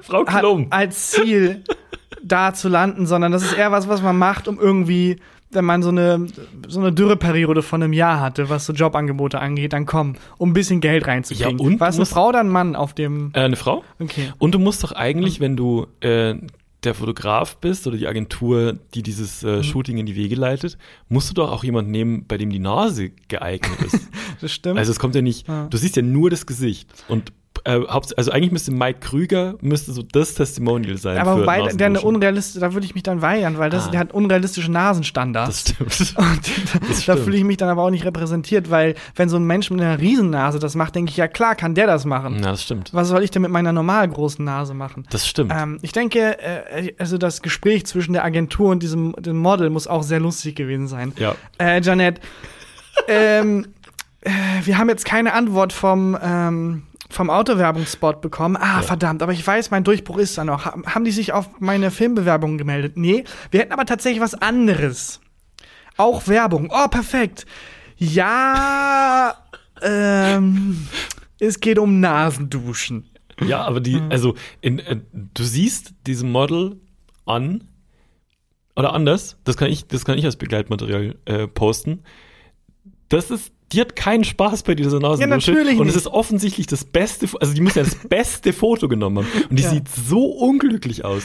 [0.00, 0.66] Frau Klum.
[0.70, 1.62] als Ziel
[2.22, 5.16] da zu landen, sondern das ist eher was, was man macht, um irgendwie,
[5.52, 6.26] wenn man so eine,
[6.68, 10.52] so eine Dürreperiode von einem Jahr hatte, was so Jobangebote angeht, dann komm, um ein
[10.52, 11.58] bisschen Geld reinzukriegen.
[11.58, 13.82] Ja, und War es eine Frau oder ein Mann auf dem, Äh, eine Frau?
[13.98, 14.32] okay.
[14.38, 16.34] Und du musst doch eigentlich, wenn du äh,
[16.84, 21.28] der Fotograf bist oder die Agentur, die dieses äh, Shooting in die Wege leitet, musst
[21.30, 24.08] du doch auch jemanden nehmen, bei dem die Nase geeignet ist.
[24.40, 24.78] Das stimmt.
[24.78, 25.66] also es kommt ja nicht, Ja.
[25.68, 27.30] du siehst ja nur das Gesicht und
[27.64, 27.80] äh,
[28.16, 31.18] also eigentlich müsste Mike Krüger müsste so das Testimonial sein.
[31.18, 32.08] aber wobei, der eine Nasenduschen.
[32.08, 33.90] unrealistisch, da würde ich mich dann weigern, weil das, Ah.
[33.90, 35.64] der hat unrealistische Nasenstandards.
[35.78, 36.14] Das stimmt.
[36.18, 37.18] Und Das da stimmt.
[37.20, 39.98] fühle ich mich dann aber auch nicht repräsentiert, weil wenn so ein Mensch mit einer
[39.98, 42.36] Riesennase das macht, denke ich, ja klar, kann der das machen.
[42.36, 42.94] Ja, das stimmt.
[42.94, 45.06] Was soll ich denn mit meiner normal großen Nase machen?
[45.10, 45.52] Das stimmt.
[45.54, 49.86] Ähm, ich denke, äh, also das Gespräch zwischen der Agentur und diesem dem Model muss
[49.86, 51.12] auch sehr lustig gewesen sein.
[51.18, 51.34] ja.
[51.58, 52.20] Äh, Janet,
[53.08, 53.66] ähm,
[54.22, 54.30] äh,
[54.64, 58.56] wir haben jetzt keine Antwort vom, ähm, vom Autowerbungsspot bekommen.
[58.56, 58.82] Ah, Ja.
[58.82, 60.64] verdammt, aber ich weiß, mein Durchbruch ist da noch.
[60.64, 62.96] Ha haben die sich auf meine Filmbewerbung gemeldet?
[62.96, 65.20] Nee, wir hätten aber tatsächlich was anderes.
[65.96, 66.72] Auch Werbung.
[66.72, 67.44] Oh, perfekt.
[67.96, 69.34] Ja,
[69.82, 70.86] ähm,
[71.38, 73.06] es geht um Nasenduschen.
[73.46, 76.76] Ja, aber die, also in, äh, du siehst diesem Model
[77.26, 77.64] an
[78.76, 82.02] oder anders, das kann ich, das kann ich als Begleitmaterial äh, posten.
[83.10, 85.50] Das ist, die hat keinen Spaß bei dieser Nasendusche.
[85.52, 89.18] natürlich und es ist offensichtlich das beste, also die muss ja das beste Foto genommen
[89.18, 89.44] haben.
[89.50, 89.70] Und die Ja.
[89.70, 91.22] sieht so unglücklich aus.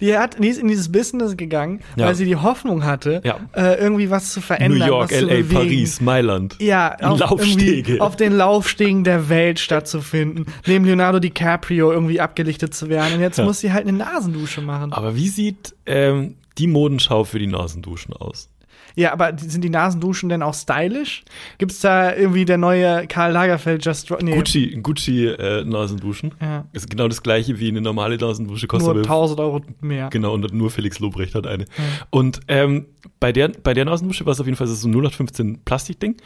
[0.00, 2.06] Die, hat, die ist in dieses Business gegangen, Ja.
[2.06, 3.38] weil sie die Hoffnung hatte, Ja.
[3.54, 4.78] äh, irgendwie was zu verändern.
[4.80, 5.42] New York, LA.
[5.44, 6.56] Paris, Mailand.
[6.60, 8.00] Ja, auf, Laufstege.
[8.00, 13.14] auf den Laufstegen der Welt stattzufinden, neben Leonardo DiCaprio irgendwie abgelichtet zu werden.
[13.14, 13.44] Und jetzt Ja.
[13.44, 14.92] muss sie halt eine Nasendusche machen.
[14.92, 18.48] Aber wie sieht ähm, die Modenschau für die Nasenduschen aus?
[18.96, 21.22] Ja, aber sind die Nasenduschen denn auch stylisch?
[21.58, 26.34] Gibt's da irgendwie der neue Karl Lagerfeld Just nee, Gucci, Gucci äh, Nasenduschen.
[26.40, 26.64] Ja.
[26.72, 28.66] Ist genau das gleiche wie eine normale Nasendusche.
[28.66, 30.08] Kostet nur aber 1000 Euro mehr.
[30.10, 31.66] Genau, und nur Felix Lobrecht hat eine.
[32.10, 32.86] Und ähm,
[33.20, 36.16] bei, der, bei der Nasendusche war es auf jeden Fall so ein 0815 Plastikding.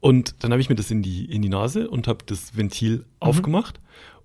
[0.00, 2.96] Und dann habe ich mir das in die, in die Nase und habe das Ventil
[2.98, 3.04] Mhm.
[3.20, 3.80] aufgemacht.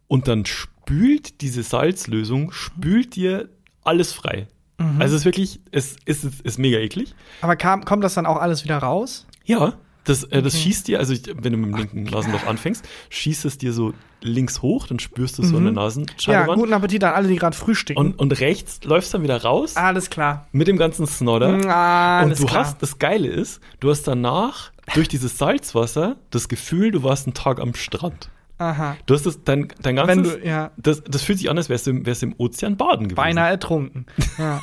[0.08, 3.50] Und dann spült diese Salzlösung, spült dir
[3.84, 4.48] alles frei.
[4.80, 5.02] Mhm.
[5.02, 7.14] Also es ist wirklich, es ist, es ist mega eklig.
[7.42, 9.28] Aber kam, kommt das dann auch alles wieder raus?
[9.46, 9.74] Ja.
[10.06, 10.64] Das, äh, das Okay.
[10.64, 14.62] schießt dir, also wenn du mit dem linken Nasenloch anfängst, schießt es dir so links
[14.64, 15.78] hoch, dann spürst du es so an der Mhm.
[16.26, 18.00] Ja, guten Appetit an alle, die gerade frühstücken.
[18.00, 20.48] und, und rechts läufst dann wieder raus alles klar.
[20.52, 21.54] mit dem ganzen Snodder.
[21.54, 22.62] Und alles du klar.
[22.64, 27.34] hast, das Geile ist, du hast danach durch dieses Salzwasser das Gefühl, du warst einen
[27.36, 28.32] Tag am Strand.
[28.60, 28.96] Aha.
[29.06, 31.70] Du hast das, dein, dein ganzes, Wenn du, ja, das, das fühlt sich an, als
[31.70, 33.16] wärst du, im- wärst du im Ozean baden gewesen.
[33.16, 34.06] beinahe ertrunken.
[34.38, 34.62] Ja.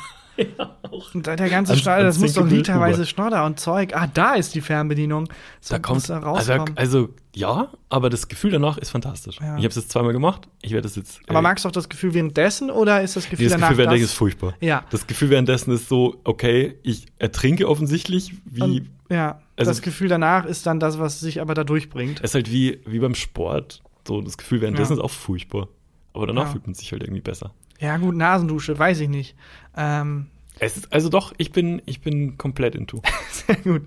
[1.13, 3.07] Und da- der ganze An- an das muss doch literweise.
[3.07, 3.95] Schnodder und Zeug.
[3.95, 5.27] Ah, da ist die Fernbedienung.
[5.59, 9.37] So Da kommt, da also, also, ja, aber das Gefühl danach ist fantastisch.
[9.39, 9.53] Ja.
[9.57, 10.47] Ich habe es jetzt zweimal gemacht.
[10.61, 11.21] Ich werde das jetzt.
[11.27, 13.77] Aber magst du auch das Gefühl währenddessen oder ist das Gefühl nee, das danach Gefühl
[13.79, 14.17] währenddessen ist das?
[14.19, 14.53] furchtbar.
[14.59, 14.83] Ja.
[14.91, 20.07] Das Gefühl währenddessen ist so, okay, ich ertrinke offensichtlich, wie, Und, ja, Also- das Gefühl
[20.07, 22.19] danach ist dann das, was sich aber da durchbringt.
[22.19, 23.81] es ist halt wie, wie beim Sport.
[24.07, 24.99] So, das Gefühl währenddessen Ja.
[24.99, 25.67] ist auch furchtbar.
[26.13, 26.51] Aber danach Ja.
[26.53, 27.53] fühlt man sich halt irgendwie besser.
[27.79, 29.35] Ja, gut, Nasendusche, weiß ich nicht.
[29.75, 30.27] Ähm,
[30.59, 33.01] Es ist, also doch, ich bin, ich bin komplett into.
[33.31, 33.83] Sehr gut.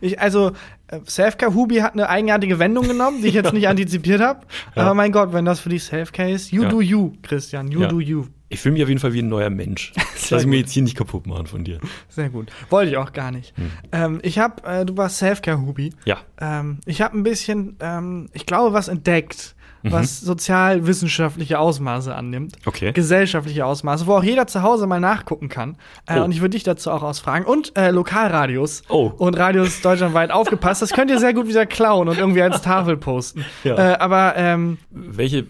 [0.00, 0.52] Ich, also,
[0.86, 4.46] äh, Selfcare Hubi hat eine eigenartige Wendung genommen, die ich jetzt nicht antizipiert habe.
[4.76, 4.82] Ja.
[4.82, 7.98] Aber mein Gott, wenn das für dich Selfcare ist, you do you, Christian, you do
[8.00, 8.26] you.
[8.52, 9.92] Ich fühle mich auf jeden Fall wie ein neuer Mensch.
[10.30, 11.78] Lass ich mir jetzt hier nicht kaputt machen von dir.
[12.08, 12.50] Sehr gut.
[12.70, 13.54] Wollte ich auch gar nicht.
[13.56, 13.70] Hm.
[13.92, 15.92] Ähm, ich habe, äh, du warst Selfcare Hubi.
[16.04, 16.18] Ja.
[16.40, 19.90] Ähm, ich habe ein bisschen, ähm, ich glaube, was entdeckt, Mhm.
[19.92, 22.54] was sozialwissenschaftliche Ausmaße annimmt.
[22.66, 22.92] Okay.
[22.92, 25.76] Gesellschaftliche Ausmaße, wo auch jeder zu Hause mal nachgucken kann.
[26.06, 26.24] Äh, Oh.
[26.24, 27.44] Und ich würde dich dazu auch ausfragen.
[27.44, 29.10] Und äh, Lokalradios Oh.
[29.18, 30.82] und Radios deutschlandweit aufgepasst.
[30.82, 33.44] Das könnt ihr sehr gut wieder klauen und irgendwie als Tafel posten.
[33.64, 33.94] Ja.
[33.94, 35.46] Äh, aber ähm, Welche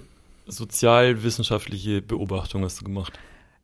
[0.46, 3.18] sozialwissenschaftliche Beobachtung hast du gemacht?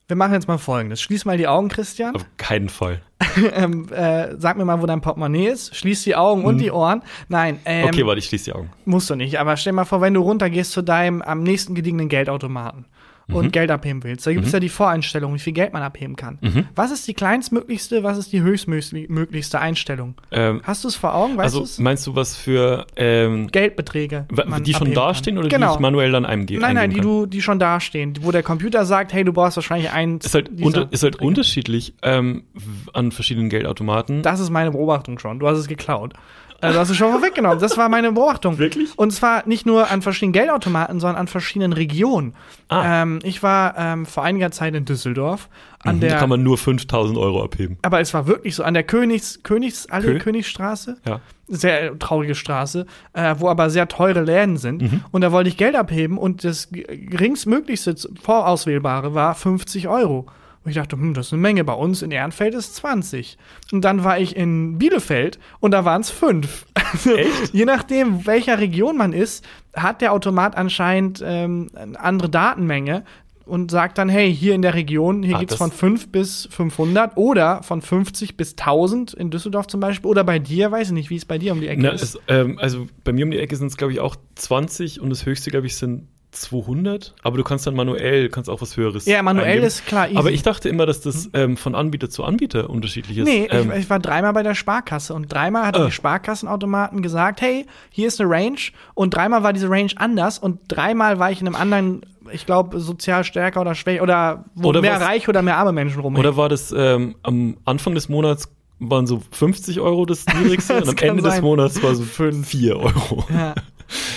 [0.09, 1.03] wir machen jetzt mal folgendes.
[1.03, 2.17] Schließ mal die Augen, Christian.
[2.17, 3.03] Auf keinen Fall.
[3.53, 5.77] ähm, äh, sag mir mal, wo dein Portemonnaie ist.
[5.77, 7.03] Schließ die Augen und die Ohren.
[7.29, 7.85] Nein, ähm.
[7.85, 8.71] Okay, warte, ich schließe die Augen.
[8.87, 12.09] Musst du nicht, aber stell mal vor, wenn du runtergehst zu deinem am nächsten gediegenen
[12.09, 12.87] Geldautomaten
[13.33, 16.17] und Geld abheben willst, da gibt es ja die Voreinstellung, wie viel Geld man abheben
[16.17, 16.39] kann.
[16.75, 20.15] Was ist die kleinstmöglichste, was ist die höchstmöglichste Einstellung?
[20.31, 21.79] Ähm, Hast du es vor Augen, weißt also du es?
[21.79, 24.27] meinst du was für ähm, Geldbeträge.
[24.65, 25.39] die schon dastehen kann.
[25.45, 25.75] oder die genau.
[25.75, 26.61] ich manuell dann eingebe?
[26.61, 27.05] Nein, nein, die kann?
[27.05, 30.27] du, die schon dastehen, wo der Computer sagt, hey, du brauchst wahrscheinlich eins.
[30.27, 31.29] ist halt, unter, ist halt Beträge.
[31.29, 32.45] unterschiedlich ähm,
[32.93, 34.23] an verschiedenen Geldautomaten.
[34.23, 35.39] Das ist meine Beobachtung schon.
[35.39, 36.15] Du hast es geklaut.
[36.61, 37.61] Also du hast es schon vorweggenommen.
[37.61, 38.59] Das war meine Beobachtung.
[38.59, 38.91] Wirklich?
[38.99, 42.35] Und zwar nicht nur an verschiedenen Geldautomaten, sondern an verschiedenen Regionen.
[42.69, 43.03] Ah.
[43.03, 45.49] Ähm, ich war ähm, vor einiger Zeit in Düsseldorf
[45.85, 46.17] an Mhm, da der.
[46.19, 47.79] kann man nur 5000 Euro abheben.
[47.83, 50.97] aber es war wirklich so an der Königs Königsallee, Kö- Königsstraße.
[51.07, 51.21] Ja.
[51.47, 54.83] Sehr traurige Straße, äh, wo aber sehr teure Läden sind.
[54.83, 55.05] Mhm.
[55.13, 60.27] Und da wollte ich Geld abheben und das geringstmöglichste vorauswählbare war 50 Euro.
[60.65, 61.65] Und ich dachte, hm, das ist eine Menge.
[61.65, 63.39] Bei uns in Ehrenfeld ist 20.
[63.73, 66.67] Und dann war ich in Bielefeld und da waren es fünf.
[66.75, 67.53] Also, Echt?
[67.55, 69.45] Je nachdem, welcher Region man ist,
[69.75, 73.05] hat der Automat anscheinend ähm, eine andere Datenmenge
[73.47, 77.17] und sagt dann, hey, hier in der Region, hier geht's das- von 5 bis 500
[77.17, 81.09] oder von 50 bis 1000 in Düsseldorf zum Beispiel oder bei dir, weiß ich nicht,
[81.09, 82.03] wie es bei dir um die Ecke Na, ist.
[82.03, 85.09] es, ähm, also bei mir um die Ecke sind es, glaube ich, auch 20 und
[85.11, 87.15] das höchste, glaube ich, sind 200.
[87.23, 89.67] Aber du kannst dann manuell, kannst auch was Höheres Ja, manuell eingeben.
[89.67, 90.17] ist klar easy.
[90.19, 93.25] Aber ich dachte immer, dass das ähm, von Anbieter zu Anbieter unterschiedlich ist.
[93.25, 95.87] Nee, ähm, ich, ich war dreimal bei der Sparkasse und dreimal hat Äh.
[95.87, 98.59] die Sparkassenautomaten gesagt, hey, hier ist eine Range
[98.95, 102.79] und dreimal war diese Range anders und dreimal war ich in einem anderen, ich glaube,
[102.81, 106.27] sozial stärker oder schwächer oder wo Oder mehr reiche oder mehr arme Menschen rumhängen.
[106.27, 108.49] Oder war das ähm, am Anfang des Monats
[108.81, 111.43] waren so 50 Euro das niedrigste Das und am Ende des sein.
[111.43, 112.03] Monats war so
[112.43, 113.25] 4 Euro.
[113.33, 113.55] Ja.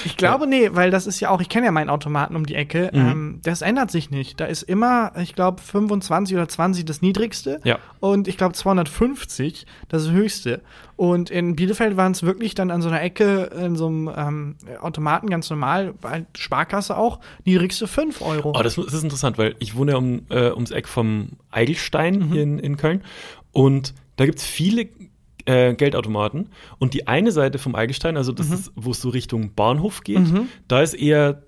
[0.03, 2.55] Ich glaube, nee, weil das ist ja auch, ich kenne ja meinen Automaten um die
[2.55, 2.99] Ecke, Mhm.
[2.99, 4.39] ähm, das ändert sich nicht.
[4.39, 7.79] Da ist immer, ich glaube, 25 oder 20 das niedrigste Ja.
[7.99, 10.61] und ich glaube 250 das höchste.
[10.97, 14.55] Und in Bielefeld waren es wirklich dann an so einer Ecke in so einem ähm,
[14.81, 18.53] Automaten ganz normal, weil Sparkasse auch, niedrigste 5 Euro.
[18.55, 22.19] Oh, das, das ist interessant, weil ich wohne ja um, äh, ums Eck vom Eigelstein
[22.19, 22.31] Mhm.
[22.33, 23.01] hier in, in Köln
[23.51, 24.87] und da gibt's viele
[25.51, 28.35] äh, Geldautomaten und die eine Seite vom Eigelstein, also Mhm.
[28.37, 30.21] das ist, wo es so Richtung Bahnhof geht,
[30.67, 31.43] da ist eher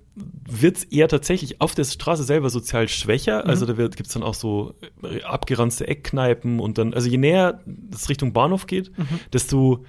[0.48, 2.88] wird's eher tatsächlich auf der Straße selber sozial Mhm.
[2.90, 3.48] schwächer.
[3.48, 7.62] Also da wird, gibt's dann auch so äh, abgeranzte Eckkneipen und dann, also je näher
[7.92, 9.06] es Richtung Bahnhof geht, Mhm.
[9.34, 9.86] desto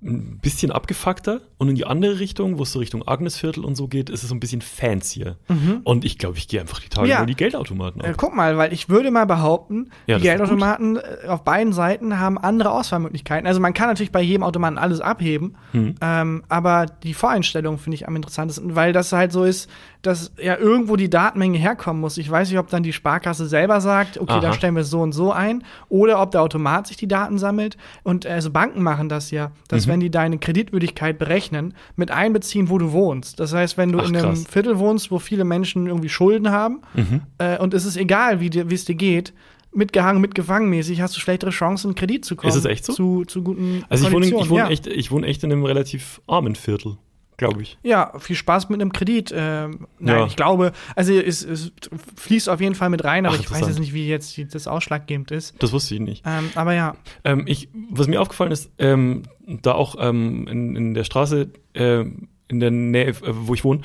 [0.00, 3.88] ein bisschen abgefuckter und in die andere Richtung, wo es so Richtung Agnesviertel und so
[3.88, 5.36] geht, ist es so ein bisschen fancier.
[5.82, 7.10] Und ich glaube, ich gehe einfach die Tage Mhm.
[7.10, 7.16] Ja.
[7.18, 8.14] über die Geldautomaten Äh, ab.
[8.16, 12.38] guck mal, weil ich würde mal behaupten, Ja, die Geldautomaten äh, auf beiden Seiten haben
[12.38, 13.48] andere Auswahlmöglichkeiten.
[13.48, 15.96] Also man kann natürlich bei jedem Automaten alles abheben, Hm.
[16.00, 19.68] ähm, aber die Voreinstellung finde ich am interessantesten, weil das halt so ist,
[20.02, 22.18] dass ja irgendwo die Datenmenge herkommen muss.
[22.18, 24.52] Ich weiß nicht, ob dann die Sparkasse selber sagt, okay, da Aha.
[24.52, 27.76] stellen wir es so und so ein, oder ob der Automat sich die Daten sammelt.
[28.04, 29.90] Und also Banken machen das ja, dass Mhm.
[29.90, 33.40] wenn die deine Kreditwürdigkeit berechnen, mit einbeziehen, wo du wohnst.
[33.40, 34.44] Das heißt, wenn du Ach, in einem krass.
[34.48, 37.22] Viertel wohnst, wo viele Menschen irgendwie Schulden haben, Mhm.
[37.38, 39.32] äh, und es ist egal, wie es dir geht,
[39.72, 42.48] mitgehangen, mitgefangen mäßig, hast du schlechtere Chancen, Kredit zu kommen.
[42.50, 42.92] Ist es echt so?
[42.94, 44.68] Zu, zu guten Also ich wohne, ich, wohne ja.
[44.70, 46.96] echt, ich wohne echt in einem relativ armen Viertel,
[47.38, 47.78] glaube ich.
[47.82, 49.32] Ja, viel Spaß mit einem Kredit.
[49.34, 50.26] Ähm, nein, Ja.
[50.26, 51.72] ich glaube, also es, es
[52.16, 54.46] fließt auf jeden Fall mit rein, aber Ach, ich weiß jetzt nicht, wie jetzt die-
[54.46, 55.54] das ausschlaggebend ist.
[55.62, 56.22] Das wusste ich nicht.
[56.26, 60.94] Ähm, aber ja, Ähm, ich, was mir aufgefallen ist, ähm, da auch ähm, in, in
[60.94, 63.80] der Straße, ähm, in der Nähe, äh, wo ich wohne,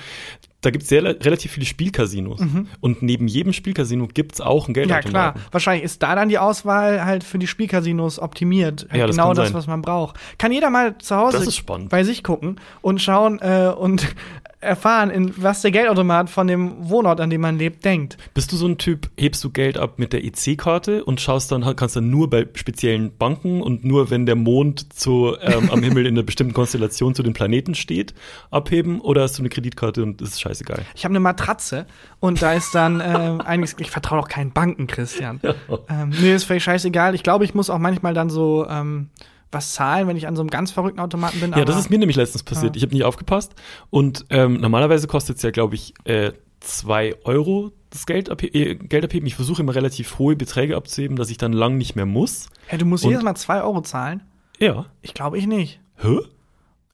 [0.64, 2.42] da gibt es relativ viele Spielcasinos.
[2.82, 4.76] Und neben jedem Spielcasino gibt es auch ein Mhm.
[4.78, 5.12] ja Geldautomaten.
[5.42, 5.52] klar.
[5.52, 8.88] Wahrscheinlich ist da dann die Auswahl halt für die Spielcasinos optimiert.
[8.94, 9.54] Ja, das genau das, sein.
[9.58, 10.16] was man braucht.
[10.38, 11.46] Kann jeder mal zu Hause
[11.90, 14.08] bei sich gucken und schauen äh, und
[14.60, 18.18] erfahren, in was der Geldautomat von dem Wohnort, an dem man lebt, denkt.
[18.34, 21.76] Bist du so ein Typ, hebst du Geld ab mit der EC-Karte und schaust dann,
[21.76, 26.06] kannst dann nur bei speziellen Banken und nur wenn der Mond zu, ähm, am Himmel
[26.06, 28.14] in einer bestimmten Konstellation zu den Planeten steht,
[28.52, 30.86] abheben oder hast du eine Kreditkarte und ist scheißegal.
[30.96, 31.86] Ich habe eine Matratze
[32.20, 33.04] und da ist dann äh,
[33.46, 33.76] einiges.
[33.80, 35.40] Ich vertraue doch keinen Banken, Christian.
[35.90, 37.16] ähm, nee, ist völlig scheißegal.
[37.16, 39.10] Ich glaube, ich muss auch manchmal dann so ähm,
[39.52, 41.52] was zahlen, wenn ich an so einem ganz verrückten Automaten bin.
[41.56, 42.76] Ja, das ist mir nämlich letztens passiert.
[42.76, 42.78] Ja.
[42.78, 43.54] Ich habe nicht aufgepasst.
[43.90, 48.74] Und ähm, normalerweise kostet es ja, glaube ich, äh, zwei Euro das Geld, abhe äh,
[48.76, 49.28] Geld abheben.
[49.28, 52.48] Ich versuche immer relativ hohe Beträge abzuheben, dass ich dann lang nicht mehr muss.
[52.66, 54.24] Hey, du musst Und- jedes Mal zwei Euro zahlen?
[54.58, 54.86] Ja.
[55.04, 55.80] Ich glaube, ich nicht.
[55.98, 56.18] Hä?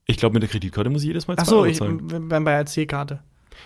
[0.05, 2.07] Ich glaube, mit der Kreditkarte muss ich jedes Mal zwei Ach so, Euro ich zahlen.
[2.07, 3.19] bin bei der C-Karte.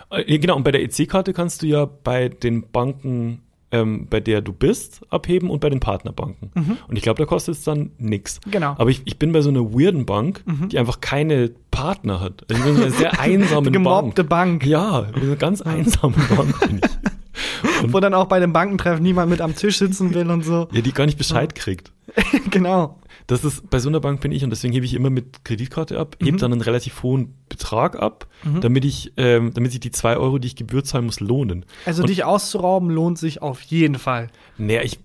[0.10, 4.41] Äh, genau, und bei der EC-Karte kannst du ja bei den Banken, ähm, bei der
[4.41, 6.51] du bist, abheben und bei den Partnerbanken.
[6.88, 7.91] Und ich glaube, da kostet es dann.
[7.97, 8.21] Mhm.
[8.51, 8.71] Genau.
[8.73, 8.77] Mhm.
[8.77, 12.45] Aber ich, ich bin bei so einer weirden Bank, die einfach keine Partner hat.
[12.51, 14.60] Also einer sehr einsamen Gemobbte Bank.
[14.62, 14.65] Bank.
[14.65, 17.91] Ja, in einer ganz einsamen Bank bin ich.
[17.93, 20.67] Wo dann auch bei dem Bankentreffen niemand mit am Tisch sitzen will und so.
[20.71, 21.92] Ja, die gar nicht Bescheid kriegt.
[22.50, 23.00] genau.
[23.28, 25.98] Das ist, bei so einer Bank bin ich und deswegen hebe ich immer mit Kreditkarte
[26.00, 26.26] ab, Mhm.
[26.26, 28.28] hebe dann einen relativ hohen Betrag ab,
[28.62, 31.66] damit ich, ähm, damit sich die zwei Euro, die ich Gebühr zahlen muss, lohnen.
[31.86, 34.28] Also Und- dich auszurauben lohnt sich auf jeden Fall.
[34.58, 35.00] Naja, ich,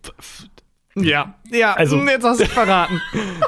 [0.97, 3.01] Ja, ja, Also- jetzt hast du verraten.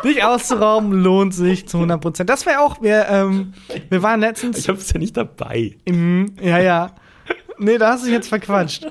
[0.04, 2.30] Dich auszurauben lohnt sich zu 100 Prozent.
[2.30, 3.54] Das wäre auch, wir, ähm,
[3.88, 5.76] wir waren letztens ich habe es ja nicht dabei.
[5.84, 6.94] im, ja, ja.
[7.58, 8.86] Nee, da hast du dich jetzt verquatscht.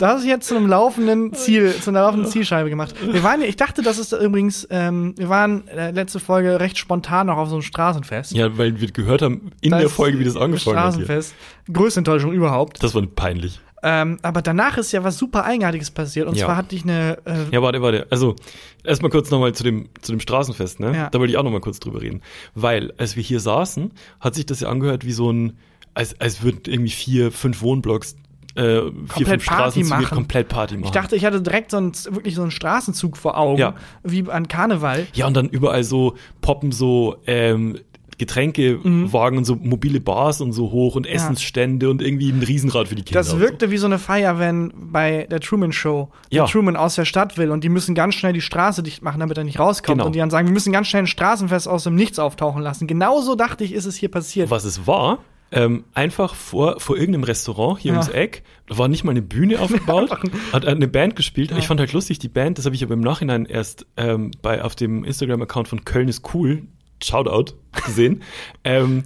[0.00, 2.94] Da hast du dich jetzt zu einem laufenden Ziel, zu einer laufenden Zielscheibe gemacht.
[3.12, 6.78] Wir waren ja, ich dachte, das ist übrigens, ähm, wir waren äh, letzte Folge recht
[6.78, 8.32] spontan noch auf so einem Straßenfest.
[8.32, 10.92] Ja, weil wir gehört haben in Das der Folge, wie das angefangen hat.
[10.94, 11.34] Straßenfest.
[11.72, 12.82] Größte Enttäuschung überhaupt.
[12.82, 13.60] Das war peinlich.
[13.82, 16.28] Ähm, aber danach ist ja was super Eigenartiges passiert.
[16.28, 16.46] Und Ja.
[16.46, 18.06] zwar hatte ich eine, äh, Ja, warte, warte.
[18.10, 18.36] Also,
[18.84, 20.94] erstmal kurz nochmal zu dem, zu dem Straßenfest, ne?
[20.94, 21.08] Ja.
[21.10, 22.20] Da wollte ich auch nochmal kurz drüber reden.
[22.54, 25.58] Weil, als wir hier saßen, hat sich das ja angehört wie so ein,
[25.94, 28.16] als, als würden irgendwie vier, fünf Wohnblocks,
[28.56, 30.84] äh, vier, fünf Party Straßenzüge komplett Party machen.
[30.86, 33.58] ich dachte, ich hatte direkt so einen, wirklich so einen Straßenzug vor Augen.
[33.58, 33.74] Ja.
[34.02, 35.06] Wie an Karneval.
[35.14, 37.78] Ja, und dann überall so poppen so ähm,
[38.18, 42.94] Getränkewagen und so mobile Bars und so hoch und Essensstände und irgendwie ein Riesenrad für
[42.94, 43.18] die Kinder.
[43.20, 46.44] Das wirkte wie so eine Feier, wenn bei der Truman Show Ja.
[46.44, 49.20] der Truman aus der Stadt will und die müssen ganz schnell die Straße dicht machen,
[49.20, 49.98] damit er nicht rauskommt.
[49.98, 50.06] Genau.
[50.06, 52.86] Und die dann sagen, wir müssen ganz schnell ein Straßenfest aus dem Nichts auftauchen lassen.
[52.86, 54.48] Genauso dachte ich, ist es hier passiert.
[54.48, 54.54] So.
[54.54, 55.18] Was es war,
[55.52, 57.98] ähm, einfach vor, vor irgendeinem Restaurant hier Ja.
[57.98, 60.10] ums Eck, da war nicht mal eine Bühne aufgebaut,
[60.52, 61.52] hat eine Band gespielt.
[61.58, 64.62] Ich fand halt lustig, die Band, das habe ich aber im Nachhinein erst ähm, bei,
[64.62, 66.62] auf dem Instagram-Account von Köln ist cool,
[67.02, 67.54] Shoutout,
[67.86, 68.22] gesehen.
[68.64, 69.04] ähm,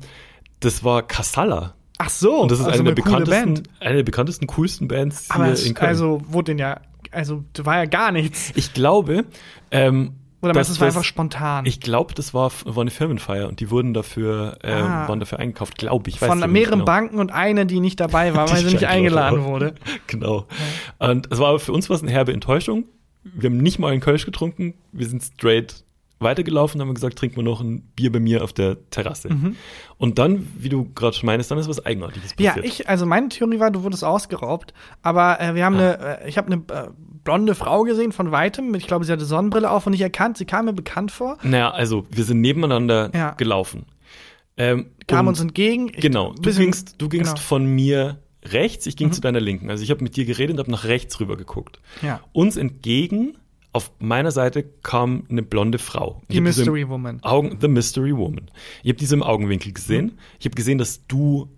[0.60, 1.74] das war Kassala.
[1.98, 3.70] Ach so, Und das ist also eine, der coole bekanntesten, Band.
[3.80, 5.88] eine der bekanntesten, coolsten Bands Aber hier es, in Köln.
[5.88, 6.80] also wurde denn ja,
[7.12, 8.52] also da war ja gar nichts.
[8.56, 9.24] ich glaube,
[9.70, 11.66] ähm, Oder es war das- einfach spontan?
[11.66, 15.08] Ich glaube, das war, war eine Firmenfeier und die wurden dafür, äh, Ah.
[15.08, 16.18] waren dafür eingekauft, glaube ich.
[16.18, 16.84] Von mehreren genau.
[16.84, 19.48] Banken und eine, die nicht dabei war, weil sie nicht eingeladen dort.
[19.48, 19.74] wurde.
[20.06, 20.46] Genau.
[20.98, 22.84] Und es war für uns was eine herbe Enttäuschung.
[23.22, 24.74] Wir haben nicht mal einen Kölsch getrunken.
[24.92, 25.82] Wir sind straight
[26.24, 29.28] weitergelaufen, haben gesagt, trinken wir noch ein Bier bei mir auf der Terrasse.
[29.98, 32.66] Und dann, wie du gerade schon meinst, dann ist was Eigenartiges Ja, passiert.
[32.66, 35.92] ich, also meine Theorie war, du wurdest ausgeraubt, aber äh, wir haben Ah.
[35.94, 36.88] eine, äh, ich habe eine äh,
[37.22, 40.44] blonde Frau gesehen von weitem, ich glaube, sie hatte Sonnenbrille auf und nicht erkannt, sie
[40.44, 43.30] kam mir bekannt vor, naja, also wir sind nebeneinander Ja.
[43.34, 43.86] gelaufen.
[44.56, 45.88] Ähm, kam und- uns entgegen.
[45.88, 47.40] Ich- Genau, du bisschen- gingst, du gingst genau.
[47.40, 47.44] Mhm.
[47.44, 49.70] von mir rechts, ich ging zu deiner linken.
[49.70, 51.80] Also ich habe mit dir geredet und habe nach rechts rüber geguckt.
[52.02, 52.20] Ja.
[52.32, 53.38] Uns entgegen,
[53.74, 56.22] auf meiner Seite, kam eine blonde Frau.
[56.28, 57.22] Ich Die Mystery Woman.
[57.22, 58.50] Augen, The Mystery Woman.
[58.82, 60.18] Ich habe diese im Augenwinkel gesehen.
[60.38, 61.48] Ich habe gesehen, dass du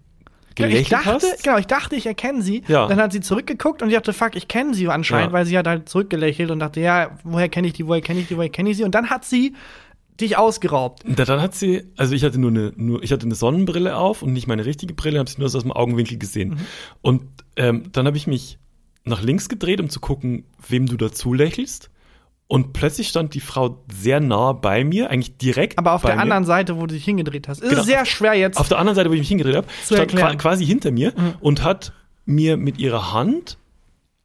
[0.55, 1.45] gelächelt ich dachte, hast.
[1.45, 2.63] genau, ich dachte, ich erkenne sie.
[2.69, 2.87] Ja.
[2.89, 5.33] Dann hat sie zurückgeguckt und ich dachte, fuck, ich kenne sie anscheinend, Ja.
[5.35, 8.29] weil sie hat halt zurückgelächelt und dachte, ja, woher kenne ich die, woher kenne ich
[8.29, 8.85] die, woher kenne ich sie?
[8.85, 9.55] Und dann hat sie
[10.19, 11.03] dich ausgeraubt.
[11.07, 14.23] Da- Dann hat sie, also ich hatte nur eine, nur, ich hatte eine Sonnenbrille auf
[14.23, 16.49] und nicht meine richtige Brille, habe sie nur aus dem Augenwinkel gesehen.
[16.51, 16.57] Mhm.
[17.03, 17.23] Und
[17.57, 18.59] ähm, dann habe ich mich
[19.05, 21.91] nach links gedreht, um zu gucken, wem du dazu lächelst.
[22.49, 25.79] Und plötzlich stand die Frau sehr nah bei mir, eigentlich direkt.
[25.79, 26.23] Aber auf der mir.
[26.23, 27.61] anderen Seite, wo du dich hingedreht hast.
[27.61, 27.83] Ist Genau.
[27.83, 28.57] sehr schwer jetzt.
[28.59, 30.35] Auf der anderen Seite, wo ich mich hingedreht habe, stand erklären.
[30.35, 30.39] Mhm.
[30.39, 31.93] qua- quasi hinter mir und hat
[32.25, 33.59] mir mit ihrer Hand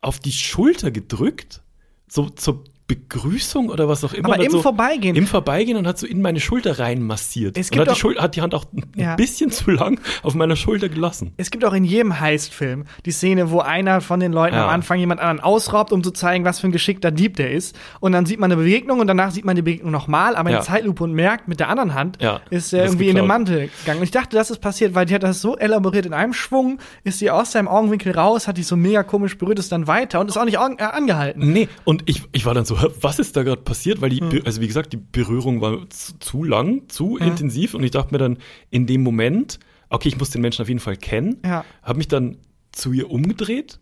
[0.02, 1.62] auf die Schulter gedrückt,
[2.08, 2.64] so zur
[2.96, 4.26] Begrüßung oder was auch immer.
[4.26, 5.16] Aber Und hat im so, Vorbeigehen.
[5.16, 7.58] Im Vorbeigehen und hat so in meine Schulter rein massiert.
[7.58, 9.16] Es und gibt hat die, auch- Schul hat die Hand auch ein Ja.
[9.16, 11.34] bisschen zu lang auf meiner Schulter gelassen.
[11.38, 14.64] Es gibt auch in jedem Heist-Film die Szene, wo einer von den Leuten Ja.
[14.66, 17.78] am Anfang jemand anderen ausraubt, um zu zeigen, was für ein geschickter Dieb der ist.
[18.00, 20.56] Und dann sieht man eine Begegnung und danach sieht man die Begegnung nochmal, aber in
[20.58, 20.62] Ja.
[20.62, 22.18] Zeitlupe und merkt, mit der anderen Hand
[22.50, 23.26] ist er irgendwie in den.
[23.28, 24.00] Mantel gegangen.
[24.00, 26.80] Und ich dachte, das ist passiert, weil die hat das so elaboriert in einem Schwung,
[27.04, 30.20] ist sie aus seinem Augenwinkel raus, hat die so mega komisch berührt, ist dann weiter
[30.20, 31.52] und ist auch nicht äh, angehalten.
[31.54, 34.02] Nee, und ich, ich war dann so, was ist da gerade passiert?
[34.02, 34.42] Weil die, Hm.
[34.46, 38.18] Also wie gesagt, die Berührung war zu, zu lang, zu intensiv und ich dachte mir
[38.20, 38.38] dann
[38.70, 41.66] in dem Moment, okay, ich muss den Menschen auf jeden Fall kennen, Ja.
[41.84, 42.38] habe mich dann
[42.72, 43.80] zu ihr umgedreht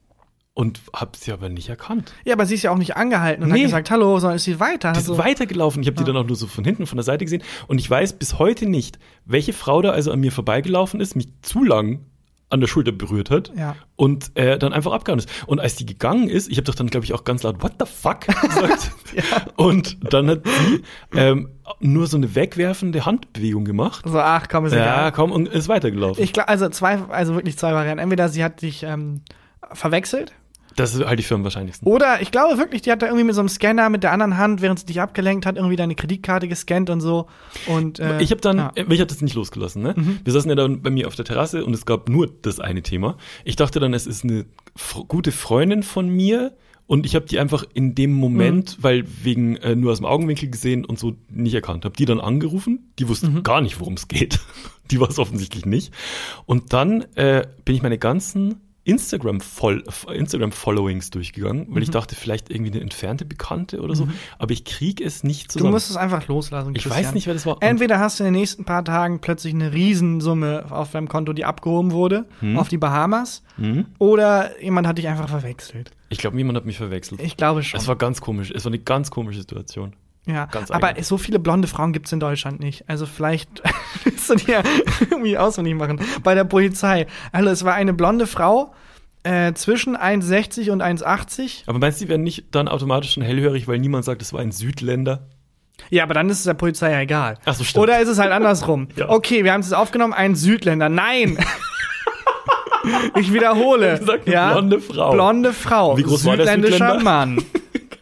[0.55, 2.11] und habe sie aber nicht erkannt.
[2.25, 3.59] Ja, aber sie ist ja auch nicht angehalten und Nee.
[3.59, 4.91] hat gesagt, hallo, sondern ist sie weiter.
[4.93, 5.81] Die ist Also, weitergelaufen.
[5.83, 7.43] Ich habe die dann auch nur so von hinten, von der Seite gesehen.
[7.67, 11.27] Und ich weiß bis heute nicht, welche Frau da also an mir vorbeigelaufen ist, mich
[11.43, 11.99] zu lang
[12.51, 13.75] an der Schulter berührt hat Ja.
[13.95, 15.29] und äh, dann einfach abgehauen ist.
[15.45, 17.73] Und als die gegangen ist, ich habe doch dann, glaube ich, auch ganz laut, what
[17.79, 18.91] the fuck gesagt.
[19.55, 20.83] Und dann hat sie
[21.15, 24.03] ähm, nur so eine wegwerfende Handbewegung gemacht.
[24.07, 25.11] So, ach komm, ist Ja, egal.
[25.11, 26.23] komm, und ist weitergelaufen.
[26.23, 27.99] Ich glaube, also zwei, also wirklich zwei Varianten.
[28.01, 29.21] Entweder sie hat dich ähm,
[29.71, 30.33] verwechselt
[30.75, 31.87] das halte ich für am wahrscheinlichsten.
[31.87, 34.37] oder ich glaube wirklich, die hat da irgendwie mit so einem Scanner mit der anderen
[34.37, 37.27] Hand, während sie dich abgelenkt hat, irgendwie deine Kreditkarte gescannt und so.
[37.67, 38.63] Und äh, ich habe dann, ja.
[38.65, 38.71] Mhm.
[38.75, 39.81] äh, mich hat das nicht losgelassen.
[39.83, 39.95] Ne?
[40.23, 42.81] Wir saßen ja dann bei mir auf der Terrasse und es gab nur das eine
[42.81, 43.17] Thema.
[43.43, 44.45] Ich dachte dann, es ist eine
[45.07, 46.55] gute Freundin von mir
[46.87, 48.83] und ich habe die einfach in dem Moment, Mhm.
[48.83, 52.19] weil wegen äh, nur aus dem Augenwinkel gesehen und so nicht erkannt, habe die dann
[52.19, 52.91] angerufen.
[52.97, 53.43] Die wusste Mhm.
[53.43, 54.39] gar nicht, worum es geht.
[54.91, 55.93] Die war es offensichtlich nicht.
[56.47, 60.51] Und dann äh, bin ich meine ganzen Instagram -Fol Instagram
[61.11, 61.81] durchgegangen, weil Mhm.
[61.83, 64.07] ich dachte, vielleicht irgendwie eine entfernte Bekannte oder so.
[64.37, 65.71] Aber ich krieg es nicht Du zusammen.
[65.73, 66.73] musst es einfach loslassen.
[66.75, 67.05] ich Christian.
[67.05, 67.57] weiß nicht, wer das war.
[67.59, 71.45] Entweder hast du in den nächsten paar Tagen plötzlich eine Riesensumme auf deinem Konto, die
[71.45, 72.57] abgehoben wurde, Hm?
[72.57, 73.85] auf die Bahamas, Mhm.
[73.99, 75.91] oder jemand hat dich einfach verwechselt.
[76.09, 77.21] Ich glaube, niemand hat mich verwechselt.
[77.21, 77.79] Ich glaube schon.
[77.79, 78.51] Es war ganz komisch.
[78.51, 79.93] Es war eine ganz komische Situation.
[80.25, 80.45] Ja.
[80.45, 82.87] ganz Aber so viele blonde Frauen gibt es in Deutschland nicht.
[82.87, 83.49] Also vielleicht
[84.03, 84.63] willst du dir
[85.09, 85.99] irgendwie auswendig machen.
[86.23, 87.07] Bei der Polizei.
[87.31, 88.73] Also es war eine blonde Frau
[89.23, 91.63] äh, zwischen 1,60 und 1,80.
[91.67, 94.39] Aber meinst du, die werden nicht dann automatisch schon hellhörig, weil niemand sagt, es war
[94.39, 95.27] ein Südländer?
[95.89, 97.37] Ja, aber dann ist es der Polizei ja egal.
[97.45, 97.83] Ach so, stimmt.
[97.83, 98.89] Oder ist es halt andersrum?
[98.95, 99.09] Ja.
[99.09, 100.89] Okay, wir haben es jetzt aufgenommen, ein Südländer.
[100.89, 101.37] Nein!
[103.15, 103.99] ich wiederhole.
[104.03, 105.11] Sag eine blonde Frau.
[105.11, 105.97] Blonde Frau.
[105.97, 107.03] Wie groß war der Südländischer Südländer?
[107.03, 107.43] Mann.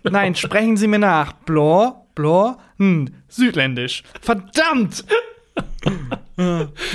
[0.03, 1.33] Nein, sprechen Sie mir nach.
[1.33, 4.03] Blor, Blor, hm, südländisch.
[4.21, 5.05] Verdammt!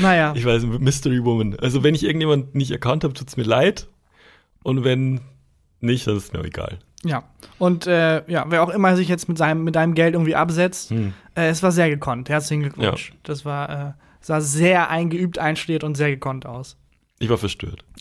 [0.00, 0.34] Naja.
[0.36, 1.56] Ich weiß, Mystery Woman.
[1.58, 3.88] Also wenn ich irgendjemand nicht erkannt habe, tut's mir leid.
[4.62, 5.20] Und wenn
[5.80, 6.78] nicht, dann ist mir auch egal.
[7.02, 7.24] Ja.
[7.58, 10.90] Und äh, ja, wer auch immer sich jetzt mit seinem mit deinem Geld irgendwie absetzt,
[10.90, 11.12] Hm.
[11.34, 12.28] äh, es war sehr gekonnt.
[12.28, 13.14] Herzlichen Glückwunsch.
[13.24, 16.76] Das war äh, sah sehr eingeübt, einstudiert und sehr gekonnt aus.
[17.18, 17.84] Ich war verstört.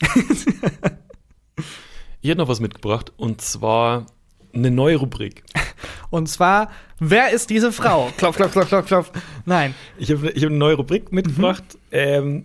[2.20, 4.06] ich hätte noch was mitgebracht und zwar
[4.54, 5.42] eine neue Rubrik.
[6.10, 8.10] Und zwar, wer ist diese Frau?
[8.16, 9.10] klopf, klopf, klopf, klopf, klopf.
[9.46, 9.74] Nein.
[9.98, 11.64] Ich habe ich hab eine neue Rubrik mitgebracht.
[11.90, 12.44] Ähm,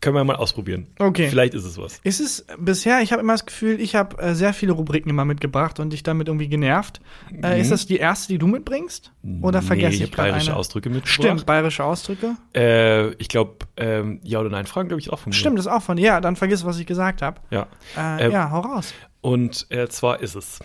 [0.00, 0.88] können wir mal ausprobieren.
[0.98, 1.06] Mhm.
[1.06, 1.28] Okay.
[1.28, 2.00] Vielleicht ist es was.
[2.02, 5.24] Ist es bisher, ich habe immer das Gefühl, ich habe äh, sehr viele Rubriken immer
[5.24, 7.00] mitgebracht und dich damit irgendwie genervt.
[7.40, 9.12] Äh, ist das die erste, die du mitbringst?
[9.42, 9.98] Oder vergesse Mhm.
[9.98, 10.58] nee, ich hab gerade bayerische eine?
[10.58, 11.12] Ausdrücke mitgebracht.
[11.14, 12.34] Stimmt, bayerische Ausdrücke.
[12.52, 15.36] Äh, ich glaube, ähm, ja oder nein Fragen, glaube ich, auch von mir.
[15.36, 16.06] Stimmt, das ist auch von dir.
[16.06, 17.40] Ja, dann vergiss, was ich gesagt habe.
[17.50, 17.68] Ja.
[17.96, 18.92] Äh, Ähm, ja, hau raus.
[19.20, 20.58] Und äh, zwar ist es.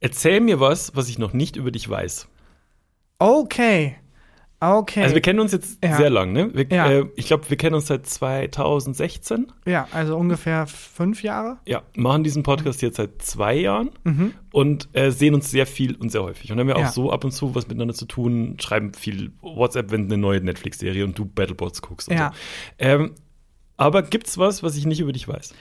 [0.00, 2.28] Erzähl mir was, was ich noch nicht über dich weiß.
[3.18, 3.96] Okay.
[4.58, 5.02] Okay.
[5.02, 5.96] Also wir kennen uns jetzt Ja.
[5.98, 6.50] sehr lang, ne?
[6.54, 6.90] Wir, Ja.
[6.90, 9.52] äh, ich glaube, wir kennen uns seit 2016.
[9.66, 11.58] ja, also ungefähr fünf Jahre.
[11.66, 14.32] Ja, machen diesen Podcast jetzt seit zwei Jahren Mhm.
[14.52, 16.50] und äh, sehen uns sehr viel und sehr häufig.
[16.52, 19.90] Und haben ja auch so ab und zu was miteinander zu tun, schreiben viel WhatsApp,
[19.90, 22.32] wenn eine neue Netflix-Serie und du Battlebots guckst und Ja.
[22.32, 22.38] so.
[22.78, 23.14] Ähm,
[23.76, 25.54] aber gibt's was, was ich nicht über dich weiß?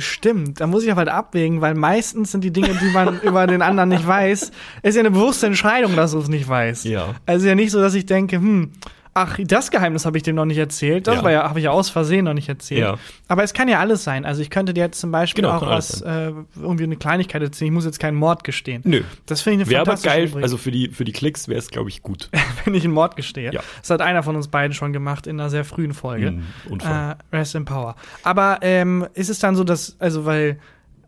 [0.00, 0.62] Bestimmt.
[0.62, 3.60] Da muss ich aber halt abwägen, weil meistens sind die Dinge, die man über den
[3.60, 4.50] anderen nicht weiß,
[4.82, 6.86] ist ja eine bewusste Entscheidung, dass du es nicht weißt.
[6.86, 7.16] Ja.
[7.26, 8.72] Also ja nicht so, dass ich denke, hm,
[9.14, 11.06] ach, das Geheimnis habe ich dem noch nicht erzählt.
[11.06, 11.22] Das Ja.
[11.24, 12.80] war ja, habe ich ja aus Versehen noch nicht erzählt.
[12.80, 12.98] Ja.
[13.28, 14.24] Aber es kann ja alles sein.
[14.24, 17.68] Also ich könnte dir jetzt zum Beispiel Genau, auch was, äh, irgendwie eine Kleinigkeit erzählen.
[17.68, 18.82] Ich muss jetzt keinen Mord gestehen.
[18.84, 19.02] Nö.
[19.26, 21.48] Das finde ich eine Wäre aber fantastische geil, Rubrik, also für die, für die Klicks
[21.48, 22.30] wäre es, glaube ich, gut.
[22.64, 23.52] wenn ich einen Mord gestehe.
[23.52, 23.60] Ja.
[23.80, 26.28] Das hat einer von uns beiden schon gemacht in einer sehr frühen Folge.
[26.28, 27.16] Hm, Unfall.
[27.32, 27.96] Äh, Rest in Power.
[28.22, 30.58] Aber ähm, ist es dann so, dass, also weil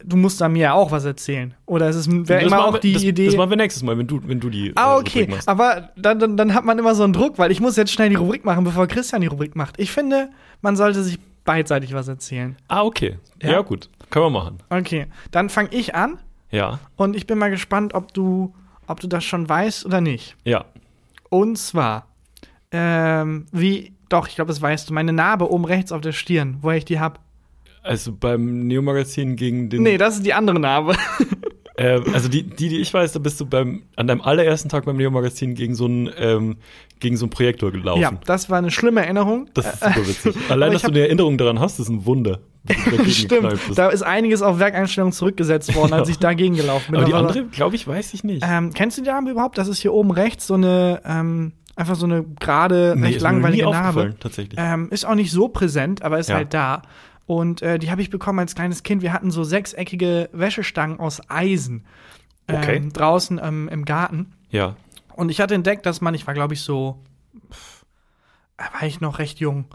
[0.05, 1.55] du musst da mir ja auch was erzählen.
[1.67, 3.27] Oder es wäre immer machen auch die das, Idee.
[3.27, 5.27] Das machen wir nächstes Mal, wenn du, wenn du die äh, Ah, okay.
[5.29, 5.49] Machst.
[5.49, 8.09] Aber dann, dann, dann hat man immer so einen Druck, weil ich muss jetzt schnell
[8.09, 9.79] die Rubrik machen, bevor Christian die Rubrik macht.
[9.79, 12.57] Ich finde, man sollte sich beidseitig was erzählen.
[12.69, 13.19] Ah, okay.
[13.43, 13.61] Ja, Ja.
[13.63, 13.89] gut.
[14.11, 14.59] Können wir machen.
[14.71, 16.19] Okay, dann fange ich an
[16.51, 18.55] Ja, und ich bin mal gespannt, ob du,
[18.87, 20.37] ob du das schon weißt oder nicht.
[20.45, 20.65] ja.
[21.31, 22.09] Und zwar,
[22.73, 26.59] ähm, wie, doch, ich glaube, das weißt du, meine Narbe oben rechts auf der Stirn,
[26.61, 27.21] woher ich die hab.
[27.83, 29.83] Also beim Neo-Magazin gegen den.
[29.83, 30.95] Nee, das ist die andere Narbe.
[31.75, 34.85] Äh, also die, die, die ich weiß, da bist du beim, an deinem allerersten Tag
[34.85, 36.57] beim Neo-Magazin gegen so einen, ähm,
[37.01, 38.03] gegen so einen Projektor gelaufen.
[38.03, 39.49] ja, das war eine schlimme Erinnerung.
[39.55, 40.37] Das ist super witzig.
[40.51, 42.41] Allein, dass du eine Erinnerung daran hast, ist ein Wunder.
[43.09, 47.01] Stimmt, da ist einiges auf Werkeinstellungen zurückgesetzt worden, als ich dagegen gelaufen bin.
[47.01, 48.45] Aber die andere, glaube ich, weiß ich nicht.
[48.47, 49.57] Ähm, kennst du die Narbe überhaupt?
[49.57, 53.65] Das ist hier oben rechts so eine, ähm, einfach so eine gerade, Nee, recht langweilige
[53.65, 54.15] Narbe.
[54.21, 54.61] tatsächlich.
[54.63, 56.35] Ähm, ist auch nicht so präsent, aber ist Ja.
[56.37, 56.83] halt da.
[57.27, 59.03] Und äh, die habe ich bekommen als kleines Kind.
[59.03, 61.85] Wir hatten so sechseckige Wäschestangen aus Eisen
[62.49, 62.77] Okay.
[62.77, 64.33] ähm, draußen ähm, im Garten.
[64.51, 64.77] ja.
[65.15, 66.99] Und ich hatte entdeckt, dass man, ich war glaube ich so,
[67.53, 67.85] pff,
[68.57, 69.67] war ich noch recht jung,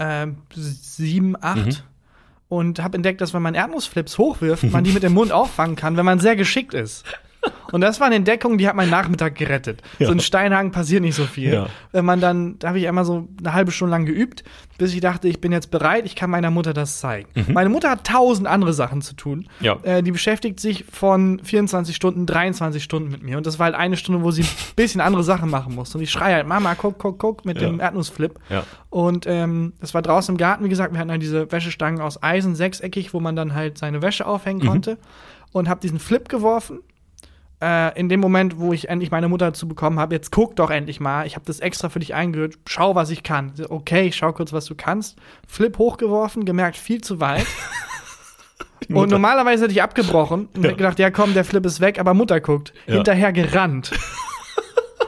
[0.00, 1.64] ähm, sieben, acht.
[1.66, 1.76] Mhm.
[2.48, 5.96] Und habe entdeckt, dass wenn man Erdnussflips hochwirft, man die mit dem Mund auffangen kann,
[5.96, 7.04] wenn man sehr geschickt ist.
[7.72, 9.82] Und das war eine Entdeckung, die hat meinen Nachmittag gerettet.
[9.98, 10.06] Ja.
[10.06, 11.52] So in Steinhagen passiert nicht so viel.
[11.52, 11.66] Ja.
[11.92, 14.44] Wenn man dann, da habe ich einmal so eine halbe Stunde lang geübt,
[14.78, 17.28] bis ich dachte, ich bin jetzt bereit, ich kann meiner Mutter das zeigen.
[17.52, 19.40] Meine Mutter hat tausend andere Sachen zu tun.
[19.60, 19.64] Mhm.
[19.64, 19.78] Ja.
[19.82, 23.36] Äh, die beschäftigt sich von 24 Stunden, 23 Stunden mit mir.
[23.36, 25.98] Und das war halt eine Stunde, wo sie ein bisschen andere Sachen machen musste.
[25.98, 28.38] Und ich schreie halt, Mama, guck, guck, guck, mit dem Erdnussflip.
[28.48, 28.64] Ja.
[28.88, 32.22] Und ähm, das war draußen im Garten, wie gesagt, wir hatten halt diese Wäschestangen aus
[32.22, 34.98] Eisen, sechseckig, wo man dann halt seine Wäsche aufhängen konnte.
[35.52, 36.80] Und habe diesen Flip geworfen.
[37.62, 40.70] Äh, in dem Moment, wo ich endlich meine Mutter dazu bekommen habe, jetzt guck doch
[40.70, 43.52] endlich mal, ich habe das extra für dich eingehört, schau, was ich kann.
[43.68, 45.18] Okay, ich schau kurz, was du kannst.
[45.46, 47.46] Flip hochgeworfen, gemerkt, viel zu weit.
[48.88, 52.12] Und normalerweise hätte ich abgebrochen und hätte gedacht, ja komm, der Flip ist weg, aber
[52.14, 52.72] Mutter guckt.
[52.86, 52.94] Ja.
[52.94, 53.92] Hinterher gerannt.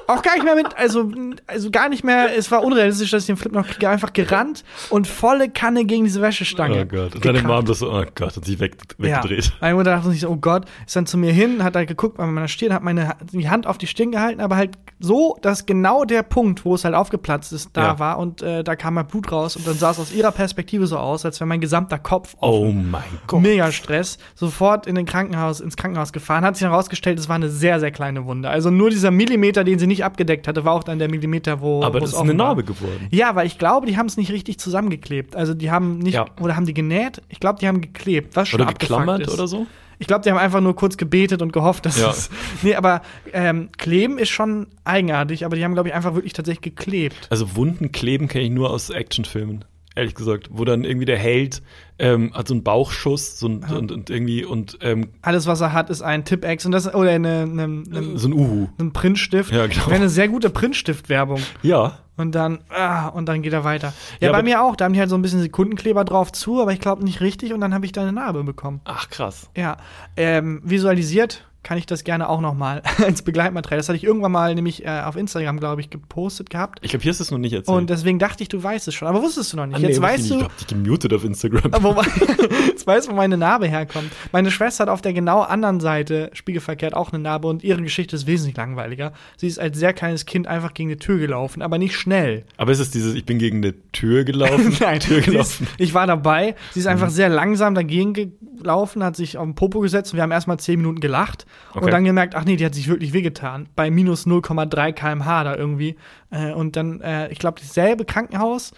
[0.09, 1.11] Auch gar nicht mehr mit, also,
[1.47, 4.65] also gar nicht mehr, es war unrealistisch, dass ich den Flip noch kriege, einfach gerannt
[4.91, 6.83] und volle Kanne gegen diese Wäschestange.
[6.83, 7.15] Oh Gott.
[7.15, 7.43] Und deine.
[7.43, 9.45] Mom das so, oh Gott, hat sich weg, weggedreht.
[9.47, 9.53] Ja.
[9.61, 12.17] Meine Mutter dachte sich so, oh Gott, ist dann zu mir hin, hat halt geguckt,
[12.17, 15.67] bei meiner Stirn, hat meine die Hand auf die Stirn gehalten, aber halt so, dass
[15.67, 17.99] genau der Punkt, wo es halt aufgeplatzt ist, da Ja.
[17.99, 20.87] war und äh, da kam halt Blut raus und dann sah es aus ihrer Perspektive
[20.87, 22.91] so aus, als wäre mein gesamter Kopf Oh offen.
[22.91, 23.43] mein Gott.
[23.43, 27.37] Mega Stress, sofort in den Krankenhaus, ins Krankenhaus gefahren, hat sich dann herausgestellt, es war
[27.37, 28.49] eine sehr, sehr kleine Wunde.
[28.51, 31.83] Also nur dieser Millimeter, den sie nicht abgedeckt hatte, war auch dann der Millimeter, wo
[31.83, 32.35] Aber das ist eine war.
[32.35, 33.07] Narbe geworden.
[33.11, 35.37] Ja, weil ich glaube, die haben es nicht richtig zusammengeklebt.
[35.37, 36.27] Also die haben nicht, Ja.
[36.41, 37.23] oder haben die genäht?
[37.29, 39.33] Ich glaube, die haben geklebt, was schon Oder geklammert ist.
[39.35, 39.67] oder so?
[39.99, 42.11] Ich glaube, die haben einfach nur kurz gebetet und gehofft, dass Ja.
[42.11, 42.29] es.
[42.63, 46.75] Nee, aber ähm, kleben ist schon eigenartig, aber die haben, glaube ich, einfach wirklich tatsächlich
[46.75, 47.29] geklebt.
[47.31, 49.65] Also Wunden kleben kenne ich nur aus Actionfilmen,
[49.95, 50.49] ehrlich gesagt.
[50.51, 51.63] Wo dann irgendwie der Held
[51.99, 55.73] ähm, hat so einen Bauchschuss so ein, und, und irgendwie und ähm, Alles, was er
[55.73, 58.69] hat, ist ein Tipp-Ex und das oder eine, eine, eine, so ein Uhu.
[58.79, 59.53] ein Printstift.
[59.53, 59.87] Ja, genau.
[59.87, 61.41] Wäre eine sehr gute Printstift-Werbung.
[61.63, 61.99] Ja.
[62.17, 63.95] Und dann, ah, und dann geht er weiter.
[64.21, 64.77] Ja, Ja, bei mir auch.
[64.77, 67.53] Da haben die halt so ein bisschen Sekundenkleber drauf zu, aber ich glaube nicht richtig
[67.53, 68.81] und dann habe ich da eine Narbe bekommen.
[68.85, 69.49] Ach krass.
[69.57, 69.77] Ja,
[70.17, 73.79] ähm, visualisiert kann ich das gerne auch noch mal als Begleitmaterial.
[73.79, 76.81] Das hatte ich irgendwann mal nämlich äh, auf Instagram, glaube ich, gepostet gehabt.
[76.83, 77.77] Ich glaube, hier du es noch nicht erzählt.
[77.77, 79.09] Und deswegen dachte ich, du weißt es schon.
[79.09, 79.77] Aber wusstest du noch nicht.
[79.77, 80.37] Ah, nee, Jetzt weißt ich du.
[80.39, 81.73] Ich hab dich gemutet auf Instagram.
[81.83, 81.93] wo,
[82.67, 84.11] jetzt weißt du, wo meine Narbe herkommt.
[84.33, 88.17] Meine Schwester hat auf der genau anderen Seite, spiegelverkehrt, auch eine Narbe und ihre Geschichte
[88.17, 89.13] ist wesentlich langweiliger.
[89.37, 92.45] Sie ist als sehr kleines Kind einfach gegen eine Tür gelaufen, aber nicht schnell.
[92.57, 94.77] Aber ist es dieses, ich bin gegen eine Tür gelaufen?
[94.81, 95.67] Nein, Tür gelaufen.
[95.67, 96.57] ist, ich war dabei.
[96.73, 100.23] Sie ist einfach sehr langsam dagegen gelaufen, hat sich auf den Popo gesetzt und wir
[100.23, 101.85] haben erstmal zehn Minuten gelacht Okay.
[101.85, 103.69] und dann gemerkt, ach nee, die hat sich wirklich wehgetan.
[103.75, 105.97] Bei minus 0,3 kmh da irgendwie.
[106.31, 108.73] Äh, und dann, äh, ich glaube, dasselbe Krankenhaus,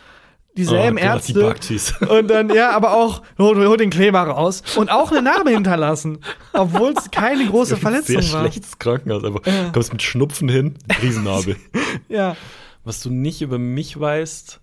[0.57, 1.33] dieselben Oh Ärzte.
[1.33, 1.95] Die Baktis.
[2.01, 4.62] Und dann, ja, aber auch, hol, hol den Kleber raus.
[4.77, 6.18] Und auch eine Narbe hinterlassen.
[6.53, 8.41] Obwohl es keine große Verletzung Sehr war.
[8.41, 9.25] schlechtes Krankenhaus.
[9.25, 11.57] Einfach kommst mit Schnupfen hin, Riesennarbe.
[12.09, 12.37] Ja.
[12.85, 14.61] Was du nicht über mich weißt,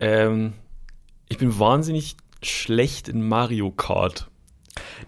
[0.00, 0.52] ähm,
[1.28, 4.27] ich bin wahnsinnig schlecht in Mario Kart.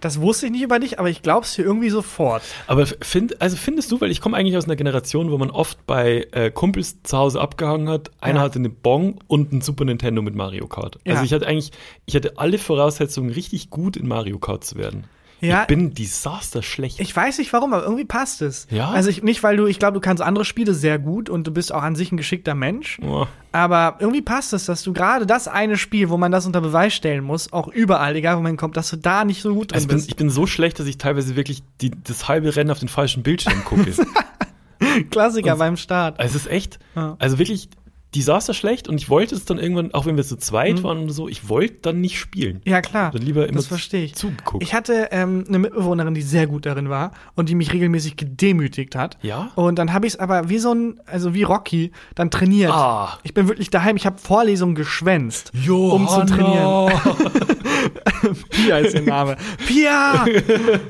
[0.00, 2.42] Das wusste ich nicht über dich, aber ich glaub's dir irgendwie sofort.
[2.66, 5.86] Aber find, also findest du, weil ich komme eigentlich aus einer Generation, wo man oft
[5.86, 8.44] bei äh, Kumpels zu Hause abgehangen hat, einer Ja.
[8.44, 10.98] hatte eine Bong und ein Super Nintendo mit Mario Kart.
[11.04, 11.12] Ja.
[11.14, 11.70] Also ich hatte eigentlich,
[12.06, 15.04] ich hatte alle Voraussetzungen, richtig gut in Mario Kart zu werden.
[15.40, 15.62] Ja.
[15.62, 17.00] Ich bin disaster schlecht.
[17.00, 18.66] Ich weiß nicht warum, aber irgendwie passt es.
[18.70, 18.90] Ja?
[18.90, 21.50] Also ich, nicht, weil du, ich glaube, du kannst andere Spiele sehr gut und du
[21.50, 22.98] bist auch an sich ein geschickter Mensch.
[23.02, 23.26] Oh.
[23.52, 26.92] Aber irgendwie passt es, dass du gerade das eine Spiel, wo man das unter Beweis
[26.94, 29.76] stellen muss, auch überall, egal wo man kommt, dass du da nicht so gut drin
[29.76, 30.08] Also ich, bin, bist.
[30.10, 33.22] ich bin so schlecht, dass ich teilweise wirklich die, das halbe Rennen auf den falschen
[33.22, 33.92] Bildschirm gucke.
[35.10, 36.18] Klassiker beim Start.
[36.18, 37.16] Also es ist echt, Ja.
[37.18, 37.68] also wirklich
[38.14, 41.12] Desaster schlecht und ich wollte es dann irgendwann, auch wenn wir zu zweit waren oder
[41.12, 42.60] so, ich wollte dann nicht spielen.
[42.64, 43.12] Ja, klar.
[43.12, 44.14] Dann lieber immer das verstehe ich.
[44.16, 44.62] zugeguckt.
[44.62, 48.96] Ich hatte ähm, eine Mitbewohnerin, die sehr gut darin war und die mich regelmäßig gedemütigt
[48.96, 49.16] hat.
[49.22, 49.52] Ja?
[49.54, 52.72] Und dann habe ich es aber wie so ein, also wie Rocky, dann trainiert.
[52.72, 53.18] Ah.
[53.22, 56.92] Ich bin wirklich daheim, ich habe Vorlesungen geschwänzt, um zu trainieren.
[58.50, 59.36] Pia ist ihr Name.
[59.66, 60.24] Pia!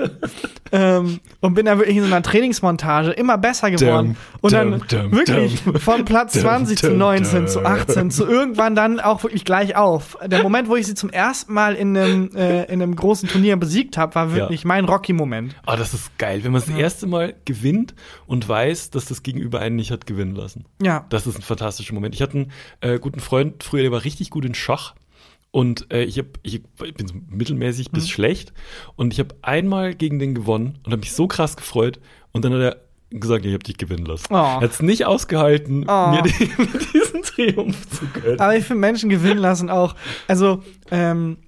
[0.72, 4.16] ähm, und bin dann wirklich in so einer Trainingsmontage immer besser geworden.
[4.16, 5.76] Dum, und dann dum, wirklich dum.
[5.76, 7.66] von Platz Dum, 20 zu dum, 19 zu dum.
[7.66, 10.16] 18 zu irgendwann dann auch wirklich gleich auf.
[10.26, 13.56] Der Moment, wo ich sie zum ersten Mal in einem, äh, in einem großen Turnier
[13.56, 15.56] besiegt habe, war wirklich mein Rocky-Moment.
[15.66, 17.94] Ah, das ist geil, wenn man das erste Mal gewinnt
[18.26, 20.64] und weiß, dass das Gegenüber einen nicht hat gewinnen lassen.
[20.82, 21.06] Ja.
[21.10, 22.14] Das ist ein fantastischer Moment.
[22.14, 24.94] Ich hatte einen äh, guten Freund früher, der war richtig gut in Schach.
[25.52, 27.94] Und äh, ich, hab, ich, ich bin so mittelmäßig Mhm.
[27.94, 28.52] bis schlecht.
[28.94, 31.98] Und ich habe einmal gegen den gewonnen und habe mich so krass gefreut.
[32.32, 32.76] Und dann hat er
[33.10, 34.26] gesagt, ich habe dich gewinnen lassen.
[34.30, 34.36] Oh.
[34.60, 36.10] Hat es nicht ausgehalten, Oh.
[36.10, 36.30] mir die,
[36.94, 38.38] diesen Triumph zu gönnen.
[38.40, 39.94] Aber ich finde Menschen gewinnen lassen auch.
[40.28, 41.38] Also, ähm,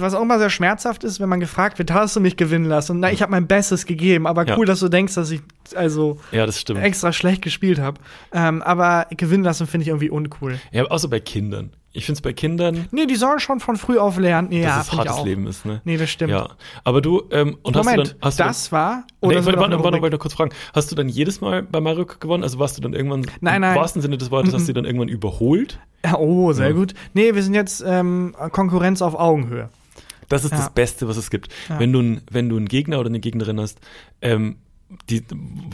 [0.00, 2.92] was auch immer sehr schmerzhaft ist, wenn man gefragt wird, hast du mich gewinnen lassen?
[2.92, 4.56] Und na, ich habe mein Bestes gegeben, aber Ja.
[4.56, 5.42] cool, dass du denkst, dass ich
[5.76, 6.80] also Ja, das stimmt.
[6.82, 8.00] extra schlecht gespielt habe.
[8.32, 10.58] Ähm, aber gewinnen lassen finde ich irgendwie uncool.
[10.72, 11.70] Ja, außer bei Kindern.
[11.96, 14.50] Ich finde es bei Kindern, Nee, die sollen schon von früh auf lernen.
[14.50, 15.24] Ja, dass es find ich hartes auch.
[15.24, 15.80] Leben ist, ne?
[15.84, 16.32] Nee, das stimmt.
[16.32, 16.48] Ja.
[16.82, 19.04] Aber du, ähm, und Moment, hast du dann, hast das war.
[19.20, 20.50] du Oder dann, nee, sind wir warte, noch warte, warte, kurz fragen.
[20.74, 22.42] Hast du dann jedes Mal bei Mario gewonnen?
[22.42, 23.74] Also warst du dann irgendwann, Nein, nein.
[23.76, 25.78] im wahrsten Sinne des Wortes, hast du dann irgendwann überholt?
[26.04, 26.74] Ja, oh, sehr Ja.
[26.74, 26.94] gut.
[27.12, 29.68] Nee, wir sind jetzt ähm, Konkurrenz auf Augenhöhe.
[30.28, 30.56] Das ist Ja.
[30.56, 31.48] das Beste, was es gibt.
[31.68, 31.78] Ja.
[31.78, 33.78] Wenn, du, ein- wenn du einen Gegner oder eine Gegnerin hast,
[34.20, 34.56] ähm,
[35.10, 35.22] die,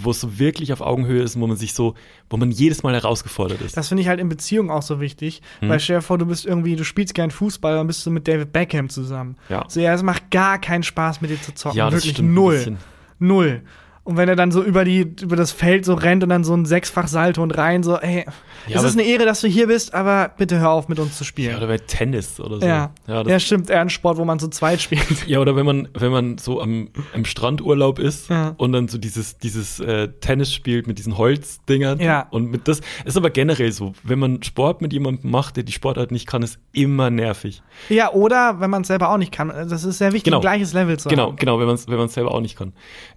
[0.03, 1.95] wo es so wirklich auf Augenhöhe ist, wo man sich so,
[2.29, 3.77] wo man jedes Mal herausgefordert ist.
[3.77, 5.43] Das finde ich halt in Beziehungen auch so wichtig.
[5.61, 5.69] Hm.
[5.69, 8.27] Weil stell dir vor, du bist irgendwie, du spielst gern Fußball, dann bist du mit
[8.29, 9.37] David Beckham zusammen.
[9.49, 9.65] Ja.
[9.69, 11.79] So, ja, es macht gar keinen Spaß, mit dir zu zocken.
[11.79, 12.79] ja, Wirklich null.
[13.19, 13.63] Null.
[14.11, 16.53] Und wenn er dann so über, die, über das Feld so rennt und dann so
[16.53, 18.25] ein Sechsfach-Salto und rein, so, ey,
[18.67, 21.17] Ja, es ist eine Ehre, dass du hier bist, aber bitte hör auf, mit uns
[21.17, 21.57] zu Ja, spielen.
[21.57, 22.67] oder bei Tennis oder so.
[22.67, 25.07] Ja, ja, ja, stimmt, eher ein Sport, wo man zu zweit spielt.
[25.29, 28.55] ja oder wenn man, wenn man so am, am Strandurlaub ist Ja.
[28.59, 32.01] und dann so dieses, dieses äh, Tennis spielt mit diesen Holzdingern.
[32.01, 32.27] Ja.
[32.33, 33.93] Und mit das ist aber generell so.
[34.03, 37.63] Wenn man Sport mit jemandem macht, der die Sportart nicht kann, ist immer nervig.
[37.89, 39.49] Ja, oder wenn man es selber auch nicht kann.
[39.69, 40.39] Das ist sehr wichtig, Genau.
[40.39, 41.37] ein gleiches Level zu Genau, haben.
[41.37, 42.73] genau, wenn man es wenn selber auch nicht kann.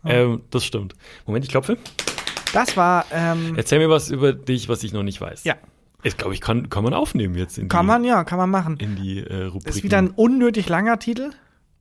[0.06, 0.83] Ähm, das stimmt.
[1.26, 1.78] Moment, ich klopfe.
[2.54, 5.44] Das war, ähm, Erzähl mir was über dich, was ich noch nicht weiß.
[5.44, 5.56] ja,
[6.04, 8.50] Ich glaube, ich kann, kann man aufnehmen jetzt in kann die, man, ja, kann man
[8.50, 8.78] machen.
[8.78, 9.76] in die äh, Rubrik.
[9.76, 11.32] Ist wieder ein unnötig langer Titel,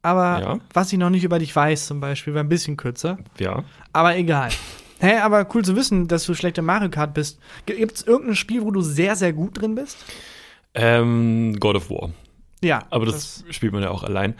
[0.03, 0.59] aber Ja.
[0.73, 3.19] was ich noch nicht über dich weiß, zum Beispiel, wäre ein bisschen kürzer.
[3.39, 3.65] Ja.
[3.93, 4.51] Aber egal.
[5.01, 7.41] Hä, aber cool zu wissen, dass du schlecht im Mario Kart bist.
[7.67, 9.99] Gibt es irgendein Spiel, wo du sehr, sehr gut drin bist?
[10.75, 12.11] Ähm, God of War.
[12.63, 12.85] Ja.
[12.91, 14.35] Aber das, spielt man ja auch allein.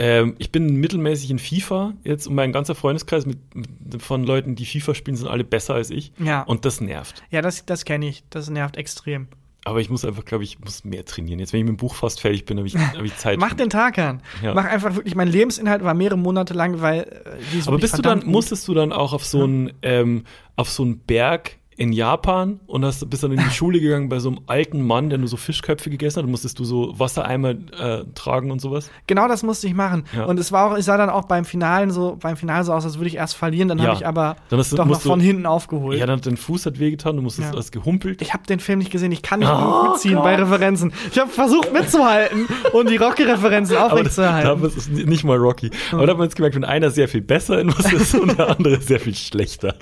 [0.00, 4.54] Ähm, ich bin mittelmäßig in FIFA jetzt und mein ganzer Freundeskreis mit, mit, von Leuten,
[4.54, 6.12] die FIFA spielen, sind alle besser als ich.
[6.18, 6.42] Ja.
[6.42, 7.24] Und das nervt.
[7.30, 8.22] ja, das, das kenne ich.
[8.30, 9.26] Das nervt extrem.
[9.64, 11.40] Aber ich muss einfach, glaube ich, muss mehr trainieren.
[11.40, 13.38] Jetzt, wenn ich mit dem Buch fast fertig bin, habe ich, hab ich Zeit.
[13.40, 14.22] Mach den Tag an.
[14.40, 14.54] Ja.
[14.54, 18.20] Mach einfach wirklich, mein Lebensinhalt war mehrere Monate lang, weil äh, Aber bist du dann,
[18.20, 18.28] gut.
[18.28, 20.24] musstest du dann auch auf so einen, ähm,
[20.54, 24.18] auf so einen Berg in Japan und hast, bist dann in die Schule gegangen bei
[24.18, 26.24] so einem alten Mann, der nur so Fischköpfe gegessen hat?
[26.24, 28.90] Und musstest du so Wassereimer äh, tragen und sowas?
[29.06, 30.02] Genau das musste ich machen.
[30.14, 30.24] Ja.
[30.24, 32.84] Und es war auch, es sah dann auch beim Finalen so, beim Finale so aus,
[32.84, 33.68] als würde ich erst verlieren.
[33.68, 33.84] Dann Ja.
[33.86, 35.98] habe ich aber Dann hast doch noch musst du- von hinten aufgeholt.
[36.00, 37.58] Ja, dann dein Fuß hat wehgetan, du musstest Ja.
[37.58, 38.20] hast gehumpelt.
[38.22, 40.24] Ich habe den Film nicht gesehen, ich kann nicht Oh mitziehen Gott.
[40.24, 40.92] bei Referenzen.
[41.12, 44.64] Ich habe versucht mitzuhalten und die Rocky-Referenzen Aber das, da aufrechtzuerhalten.
[44.76, 45.70] ist nicht mal Rocky.
[45.92, 48.36] Aber da hat man jetzt gemerkt, wenn einer sehr viel besser in was ist und
[48.36, 49.76] der andere sehr viel schlechter.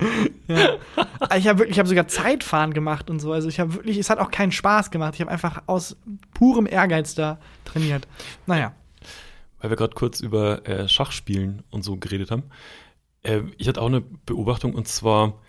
[1.37, 3.31] Ich habe wirklich, ich habe sogar Zeitfahren gemacht und so.
[3.31, 5.15] Also ich habe wirklich, es hat auch keinen Spaß gemacht.
[5.15, 5.97] Ich habe einfach aus
[6.33, 8.07] purem Ehrgeiz da trainiert.
[8.45, 8.73] Naja.
[9.59, 12.43] Weil wir gerade kurz über äh, Schachspielen und so geredet haben.
[13.23, 15.41] Äh, ich hatte auch eine Beobachtung und zwar,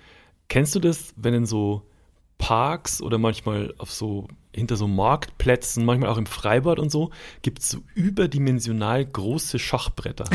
[0.48, 1.82] kennst du das, wenn in so
[2.38, 4.28] Parks oder manchmal auf so
[4.58, 7.10] hinter so Marktplätzen, manchmal auch im Freibad und so,
[7.42, 10.24] gibt es so überdimensional große Schachbretter.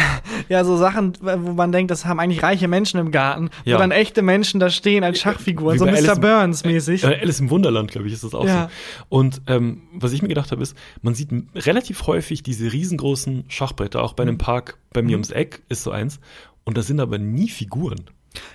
[0.49, 3.75] Ja, so Sachen, wo man denkt, das haben eigentlich reiche Menschen im Garten, Ja.
[3.75, 5.91] wo dann echte Menschen da stehen als Schachfiguren, Wie so Mr.
[5.93, 7.03] Alice im- Burns mäßig.
[7.03, 8.63] Äh, Alice im Wunderland, glaube ich, ist das auch Ja.
[8.99, 9.05] so.
[9.09, 14.03] Und ähm, was ich mir gedacht habe, ist, man sieht relativ häufig diese riesengroßen Schachbretter,
[14.03, 14.29] auch bei Mhm.
[14.29, 16.19] einem Park bei mir ums Eck ist so eins.
[16.65, 18.01] Und da sind aber nie Figuren.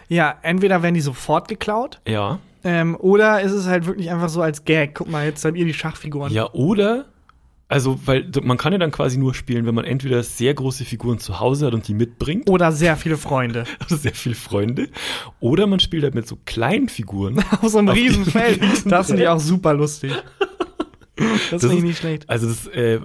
[0.08, 2.38] Ja, entweder werden die sofort geklaut, Ja.
[2.64, 4.94] Ähm, oder ist es halt wirklich einfach so als Gag.
[4.94, 6.32] Guck mal, jetzt habt ihr die Schachfiguren.
[6.32, 7.06] Ja, oder,
[7.68, 11.18] also, weil man kann ja dann quasi nur spielen, wenn man entweder sehr große Figuren
[11.18, 13.64] zu Hause hat und die mitbringt, Oder sehr viele Freunde.
[13.80, 14.88] also sehr viele Freunde,
[15.40, 17.38] oder man spielt halt mit so kleinen Figuren.
[17.62, 18.24] Auf so einem Auf riesen
[18.86, 20.12] Das finde ich auch super lustig.
[21.50, 22.30] Das, Das finde ich ist- nicht schlecht.
[22.30, 23.00] Also, das, äh,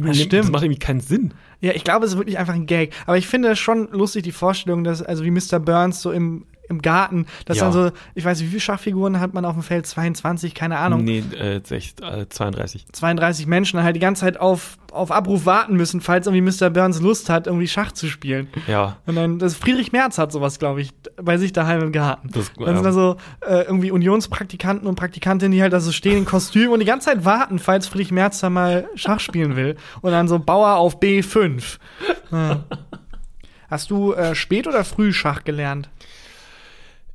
[0.00, 0.52] das, stimmt.
[0.52, 1.34] macht irgendwie keinen Sinn.
[1.60, 2.92] Ja, ich glaube, es ist wirklich einfach ein Gag.
[3.06, 5.58] Aber ich finde es schon lustig, die Vorstellung, dass, also wie Mr.
[5.58, 7.64] Burns so im, im Garten, dass Ja.
[7.64, 9.86] dann so, ich weiß nicht, wie viele Schachfiguren hat man auf dem Feld?
[9.86, 11.04] 22, keine Ahnung.
[11.04, 12.86] Nee, äh, echt, äh, 32.
[12.92, 16.70] 32 Menschen halt die ganze Zeit auf, auf Abruf warten müssen, falls irgendwie Mr.
[16.70, 18.48] Burns Lust hat, irgendwie Schach zu spielen.
[18.66, 18.96] Ja.
[19.06, 20.90] Und dann, das Friedrich Merz hat sowas, glaube ich,
[21.20, 22.30] bei sich daheim im Garten.
[22.32, 26.16] Das- dann sind da so äh, irgendwie Unionspraktikanten und Praktikantinnen, die halt da so stehen
[26.18, 29.76] in Kostüm und die ganze Zeit warten, falls Friedrich Merz da mal Schach spielen will.
[30.00, 31.78] Und dann so Bauer auf B5.
[32.32, 32.64] Ja.
[33.70, 35.88] Hast du äh, spät oder früh Schach gelernt?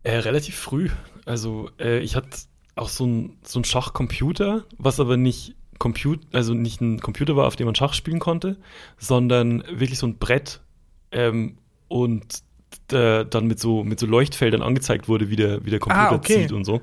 [0.04, 0.90] Äh, relativ früh.
[1.26, 2.30] Also äh, ich hatte
[2.76, 7.48] auch so ein so ein Schachcomputer, was aber nicht Comput also nicht ein Computer war,
[7.48, 8.58] auf dem man Schach spielen konnte,
[8.98, 10.62] sondern wirklich so ein Brett
[11.12, 12.26] ähm, und
[12.92, 16.16] äh, dann mit so mit so Leuchtfeldern angezeigt wurde, wie der wie der Computer Ah,
[16.16, 16.42] okay.
[16.44, 16.82] zieht und so.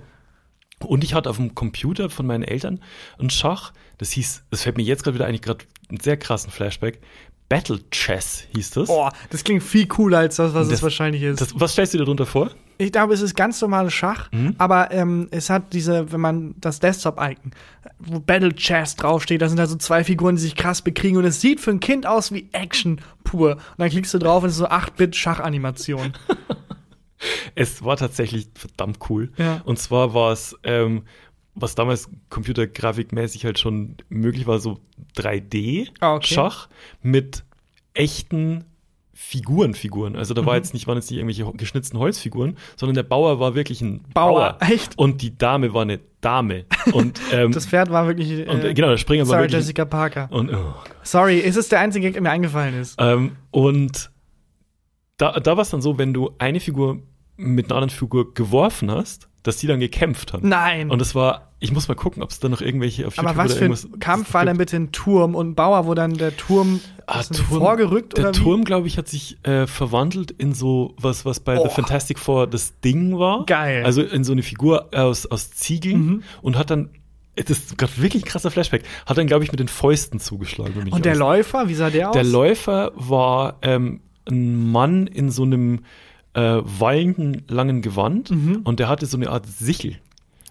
[0.85, 2.81] Und ich hatte auf dem Computer von meinen Eltern
[3.19, 6.51] ein Schach, das hieß, das fällt mir jetzt gerade wieder eigentlich gerade einen sehr krassen
[6.51, 7.01] Flashback.
[7.49, 8.89] Battle Chess hieß das.
[8.89, 11.41] Boah, das klingt viel cooler als das, was es Das- wahrscheinlich ist.
[11.41, 12.51] das was stellst du dir darunter vor?
[12.79, 14.55] Ich glaube, es ist ganz normales Schach, Mhm.
[14.59, 17.53] aber ähm, es hat diese, wenn man das Desktop-Icon,
[17.99, 21.25] wo Battle Chess draufsteht, da sind da so zwei Figuren, die sich krass bekriegen und
[21.25, 23.53] es sieht für ein Kind aus wie Action pur.
[23.53, 26.13] Und dann klickst du drauf und es ist so 8-Bit-Schachanimation.
[27.55, 29.33] Es war tatsächlich verdammt cool.
[29.39, 29.63] Ja.
[29.65, 31.05] Und zwar war es, ähm,
[31.55, 34.79] was damals computergrafikmäßig halt schon möglich war, so
[35.17, 36.75] 3D-Schach Ah, okay.
[37.03, 37.43] mit
[37.95, 38.65] echten
[39.19, 40.15] Figuren, Figuren.
[40.15, 40.59] Also da war Mhm.
[40.59, 44.59] jetzt nicht, waren jetzt nicht irgendwelche geschnitzten Holzfiguren, sondern der Bauer war wirklich ein Bauer,
[44.59, 44.71] Bauer.
[44.71, 44.99] echt?
[44.99, 46.67] Und die Dame war eine Dame.
[46.93, 48.31] Und, ähm, Das Pferd war wirklich.
[48.31, 49.61] Äh, und äh, genau, der Springer war Sarah wirklich.
[49.61, 50.29] Jessica Parker.
[50.31, 52.97] Und, oh Sorry, es ist der einzige der mir eingefallen ist.
[53.01, 54.11] Ähm, und
[55.17, 57.01] da, da war es dann so, wenn du eine Figur
[57.37, 60.49] mit einer anderen Figur geworfen hast, dass die dann gekämpft haben.
[60.49, 60.91] Nein.
[60.91, 63.45] Und es war, ich muss mal gucken, ob es da noch irgendwelche auf aber YouTube
[63.45, 66.15] was oder für ein Kampf war denn bitte ein Turm und ein Bauer, wo dann
[66.15, 68.43] der Turm, Ah, Turm- vorgerückt Der oder wie?
[68.43, 71.65] Turm, glaube ich, hat sich äh, verwandelt in so was, was bei Oh.
[71.69, 73.47] The Fantastic Four das Ding war.
[73.47, 73.81] Geil.
[73.81, 73.87] Mhm.
[73.87, 76.91] Also in so eine Figur aus, aus Ziegeln und hat dann,
[77.37, 80.75] das ist gerade wirklich ein krasser Flashback, hat dann, glaube ich, mit den Fäusten zugeschlagen.
[80.91, 82.15] Und der nicht Läufer, wie sah der aus?
[82.15, 85.81] Der Läufer war ähm, ein Mann in so einem
[86.37, 86.63] äh,
[87.49, 89.93] langen Gewand und der hatte so eine Art Sichel.
[89.93, 89.97] Mhm.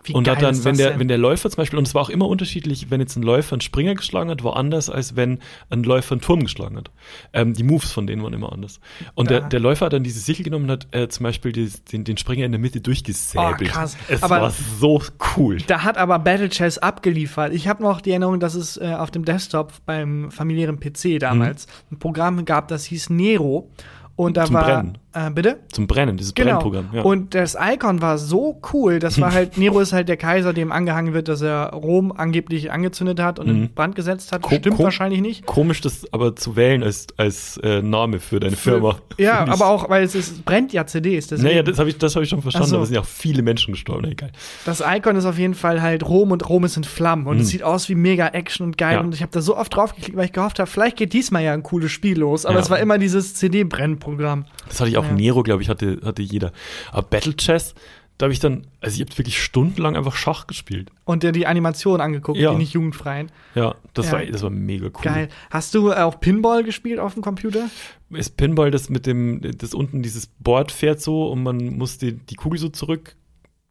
[0.08, 1.00] Wie und hat dann, wenn der, denn?
[1.00, 3.54] wenn der Läufer zum Beispiel, und es war auch immer unterschiedlich, wenn jetzt ein Läufer
[3.56, 5.40] einen Springer geschlagen hat, war anders, als wenn
[5.72, 6.92] ein Läufer einen Turm geschlagen hat.
[7.34, 8.80] Ähm, die Moves von denen waren immer anders.
[9.16, 9.48] Und der, Ja.
[9.48, 12.18] der Läufer hat dann diese Sichel genommen und hat äh, zum Beispiel die, den, den
[12.18, 13.56] Springer in der Mitte durchgesäbelt.
[13.62, 13.98] Oh, krass.
[14.08, 15.02] Es Aber- war so
[15.38, 15.58] cool.
[15.66, 17.52] Da hat aber Battle Chess abgeliefert.
[17.52, 21.66] Ich habe noch die Erinnerung, dass es äh, auf dem Desktop beim familiären PC damals
[21.92, 23.72] ein Programm gab, das hieß Nero.
[24.16, 24.46] Und da Mhm.
[24.46, 24.64] Zum war.
[24.66, 24.98] Brennen.
[25.16, 25.60] Äh, bitte?
[25.72, 26.60] Zum Brennen, dieses Genau.
[26.60, 26.90] Brennprogramm.
[26.94, 27.02] Ja.
[27.04, 29.00] Und das Icon war so cool.
[29.00, 32.72] Das war halt, Nero ist halt der Kaiser, dem angehangen wird, dass er Rom angeblich
[32.72, 34.42] angezündet hat und in Brand gesetzt hat.
[34.42, 34.46] Mhm.
[34.50, 35.46] Ko- Stimmt wahrscheinlich nicht.
[35.46, 38.98] Komisch, das aber zu wählen als, als äh, Name für deine Firma.
[39.18, 41.28] Ja, aber auch, weil es ist, brennt ja CDs.
[41.28, 41.48] Deswegen.
[41.48, 42.76] Naja, das habe ich, das hab ich schon verstanden, so.
[42.76, 44.04] aber es sind ja auch viele Menschen gestorben.
[44.12, 44.32] Egal.
[44.66, 47.48] Das Icon ist auf jeden Fall halt Rom und Rom ist in Flammen und es
[47.48, 49.00] sieht aus wie mega Action und geil Mhm.
[49.00, 49.06] Ja.
[49.06, 51.44] und ich habe da so oft drauf geklickt, weil ich gehofft habe, vielleicht geht diesmal
[51.44, 52.62] ja ein cooles Spiel los, aber Ja.
[52.62, 54.44] es war immer dieses CD-Brennprogramm.
[54.68, 55.14] Das hatte ich auch Ja.
[55.14, 56.52] Nero, glaube ich, hatte, hatte jeder.
[56.92, 57.76] Aber Battle Chess,
[58.18, 60.90] da habe ich dann, also ich habe wirklich stundenlang einfach Schach gespielt.
[61.04, 62.52] Und dir die Animation angeguckt, Ja.
[62.52, 63.30] die nicht jugendfreien.
[63.56, 64.12] Ja, das, Ja.
[64.14, 64.92] War, das war mega cool.
[65.02, 65.30] Geil.
[65.50, 67.70] Hast du auch Pinball gespielt auf dem Computer?
[68.12, 72.14] Ist Pinball das mit dem, das unten dieses Board fährt so und man muss die,
[72.14, 73.16] die Kugel so zurück?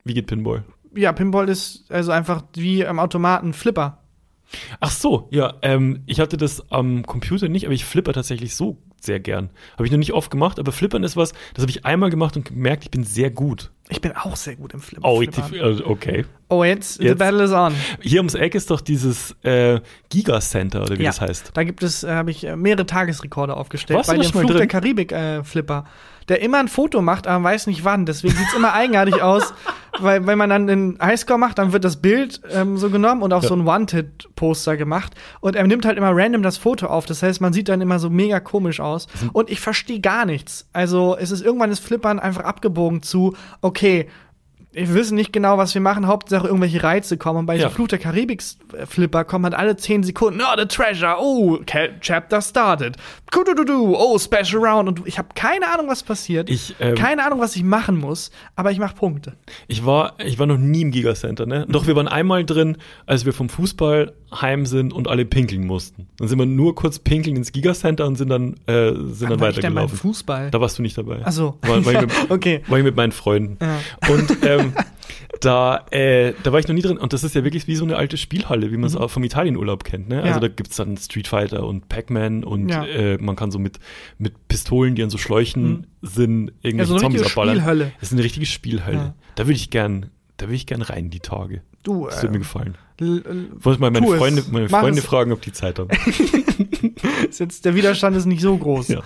[0.04, 0.64] Wie geht Pinball?
[0.94, 3.98] Ja, Pinball ist also einfach wie am Automaten Flipper.
[4.78, 8.76] Ach so, ja, ähm, ich hatte das am Computer nicht, aber ich flipper tatsächlich so
[9.04, 9.50] sehr gern.
[9.74, 12.36] Habe ich noch nicht oft gemacht, aber Flippern ist was, das habe ich einmal gemacht
[12.36, 13.70] und gemerkt, ich bin sehr gut.
[13.90, 15.06] Ich bin auch sehr gut im Flipper.
[15.06, 15.60] Oh, ich, Flippern.
[15.60, 16.24] also, okay.
[16.48, 17.74] oh jetzt, the Jetzt- battle is on.
[18.00, 21.10] Hier ums Eck ist doch dieses äh, Giga Center oder wie Ja.
[21.10, 21.50] das heißt.
[21.52, 23.98] Da gibt es, äh, habe ich äh, mehrere Tagesrekorde aufgestellt.
[23.98, 24.68] Warst bei dem Flug der drin?
[24.68, 25.84] Karibik äh, Flipper.
[26.30, 28.06] Der immer ein Foto macht, aber weiß nicht wann.
[28.06, 29.52] Deswegen sieht's immer eigenartig aus.
[30.00, 33.32] Weil wenn man dann einen Highscore macht, dann wird das Bild ähm, so genommen und
[33.34, 33.50] auf Ja.
[33.50, 35.14] so ein Wanted-Poster gemacht.
[35.40, 37.04] Und er nimmt halt immer random das Foto auf.
[37.04, 39.06] Das heißt, man sieht dann immer so mega komisch aus.
[39.34, 40.66] Und ich verstehe gar nichts.
[40.72, 44.08] Also es ist irgendwann das Flippern einfach abgebogen zu, okay, okay,
[44.74, 46.06] wir wissen nicht genau, was wir machen.
[46.06, 47.40] Hauptsache irgendwelche Reize kommen.
[47.40, 47.70] Und bei Ja.
[47.70, 51.58] Fluch der Karibik-Flipper kommen halt alle 10 Sekunden, oh, the treasure, oh,
[52.00, 52.96] chapter started.
[53.32, 54.88] Kudududu, oh, special round.
[54.88, 56.50] Und ich habe keine Ahnung, was passiert.
[56.50, 58.30] Ich, ähm, keine Ahnung, was ich machen muss.
[58.56, 59.34] Aber ich mache Punkte.
[59.68, 61.66] Ich war, ich war noch nie im Giga Center, ne?
[61.68, 66.08] Doch wir waren einmal drin, als wir vom Fußball heim sind und alle pinkeln mussten.
[66.18, 69.40] Dann sind wir nur kurz pinkeln ins Giga Center und sind dann, äh, sind dann
[69.40, 69.98] war ich denn beim weitergelaufen.
[69.98, 70.50] Fußball?
[70.50, 71.20] Da warst du nicht dabei.
[71.24, 71.56] Ach so.
[71.62, 72.62] War, war, ich mit, Okay.
[72.66, 73.58] war ich mit meinen Freunden.
[73.60, 73.78] Ja.
[74.12, 74.63] Und ähm,
[75.40, 76.96] da, äh, da war ich noch nie drin.
[76.98, 79.24] Und das ist ja wirklich wie so eine alte Spielhalle, wie man es auch vom
[79.24, 80.08] Italienurlaub kennt.
[80.08, 80.16] Ne?
[80.16, 80.20] Mhm.
[80.22, 80.26] Ja.
[80.28, 82.84] Also da gibt's dann Street Fighter und Pac-Man und Ja.
[82.86, 83.78] äh, man kann so mit,
[84.18, 87.58] mit Pistolen, die an so Schläuchen sind, irgendwelche Ja, so Zombies abballern.
[88.00, 88.96] Das ist eine richtige Spielhölle.
[88.96, 89.14] Ja.
[89.34, 91.62] Da würde ich gern, da würde ich gern rein die Tage.
[91.82, 92.78] Du, Das würde mir äh, gefallen.
[92.98, 94.06] wollte mal meine.
[94.06, 95.04] Freunde, meine Mach Freunde es.
[95.06, 95.90] fragen, ob die Zeit haben.
[97.38, 98.88] jetzt, der Widerstand ist nicht so groß.
[98.88, 99.02] Ja.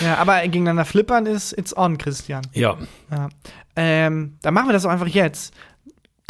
[0.00, 2.42] Ja, aber gegeneinander flippern ist it's on, Christian.
[2.52, 2.76] ja.
[3.10, 3.28] Ja.
[3.76, 5.54] Ähm, dann machen wir das auch einfach jetzt.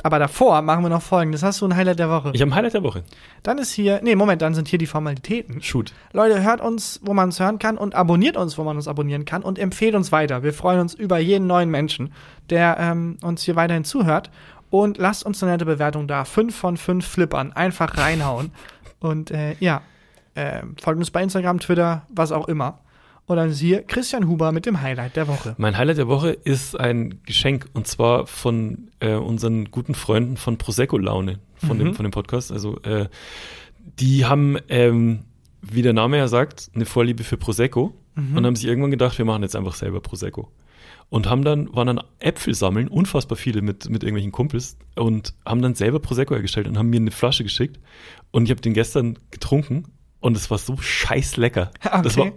[0.03, 1.43] Aber davor machen wir noch folgendes.
[1.43, 2.31] Hast du ein Highlight der Woche?
[2.33, 3.05] Ich habe ein Highlight der Woche.
[3.43, 5.63] Dann ist hier, nee, Moment, dann sind hier die Formalitäten.
[5.63, 5.93] Shoot.
[6.13, 9.25] Leute, hört uns, wo man uns hören kann und abonniert uns, wo man uns abonnieren
[9.25, 10.43] kann und empfehlt uns weiter.
[10.43, 12.13] Wir freuen uns über jeden neuen Menschen,
[12.49, 14.31] der ähm, uns hier weiterhin zuhört.
[14.71, 16.25] Und lasst uns eine nette Bewertung da.
[16.25, 17.53] Fünf von fünf Flippern.
[17.53, 18.53] Einfach reinhauen.
[19.01, 19.83] Und äh, ja,
[20.35, 22.79] äh, folgt uns bei Instagram, Twitter, was auch immer.
[23.31, 25.55] Und dann hier Christian Huber mit dem Highlight der Woche.
[25.57, 30.59] Mein Highlight der Woche ist ein Geschenk und zwar von äh, unseren guten Freunden von
[30.59, 31.85] Prosecco Laune, von, Mhm.
[31.85, 32.51] dem, von dem Podcast.
[32.51, 33.07] Also äh,
[34.01, 35.21] die haben, ähm,
[35.63, 38.37] wie der Name ja sagt, eine Vorliebe für Prosecco Mhm.
[38.37, 40.51] und haben sich irgendwann gedacht, wir machen jetzt einfach selber Prosecco.
[41.09, 45.63] Und haben dann, waren dann Äpfel sammeln, unfassbar viele mit, mit irgendwelchen Kumpels und haben
[45.63, 47.79] dann selber Prosecco hergestellt und haben mir eine Flasche geschickt.
[48.33, 49.85] Und ich habe den gestern getrunken
[50.19, 51.71] und es war so scheiß lecker.
[52.03, 52.35] Das war Okay.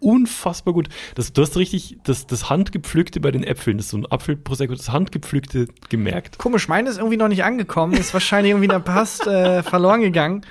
[0.00, 0.88] Unf unfassbar gut.
[1.14, 4.74] Das, du hast richtig das, das Handgepflückte bei den Äpfeln, das ist so ein Apfelprosecco,
[4.74, 6.38] das Handgepflückte gemerkt.
[6.38, 7.92] Komisch, meine ist irgendwie noch nicht angekommen.
[7.94, 10.42] Ist wahrscheinlich irgendwie in der Post äh, verloren gegangen.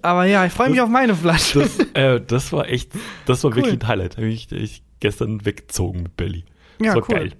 [0.00, 1.60] Aber ja, ich freue mich Das- auf meine Flasche.
[1.60, 2.92] Das, äh, das war echt,
[3.26, 3.56] das war Cool.
[3.56, 4.16] wirklich ein Highlight.
[4.16, 6.44] Habe ich, ich gestern weggezogen mit Belly.
[6.80, 7.14] Ja, war cool.
[7.16, 7.32] geil.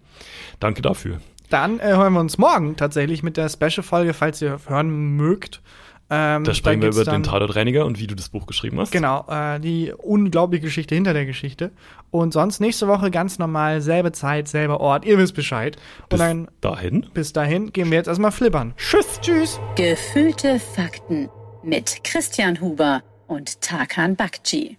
[0.61, 1.21] Danke dafür.
[1.51, 5.63] Dann äh, hören wir uns morgen tatsächlich mit der Special-Folge, falls ihr hören mögt.
[6.11, 8.79] Ähm, Da sprechen wir geht's über dann- den Tatortreiniger und wie du das Buch geschrieben
[8.79, 8.93] hast.
[8.93, 11.73] Genau, äh, die unglaubliche Geschichte hinter der Geschichte.
[12.11, 15.05] Und sonst nächste Woche ganz normal, selbe Zeit, selber Ort.
[15.07, 15.77] Ihr wisst Bescheid.
[16.03, 17.07] Und Bis dann dahin.
[17.15, 18.75] bis dahin gehen wir jetzt erstmal flippern.
[18.77, 19.19] Tschüss.
[19.23, 19.59] Tschüss.
[19.77, 21.29] Gefühlte Fakten
[21.63, 24.77] mit Christian Huber und Tarkan Bakci.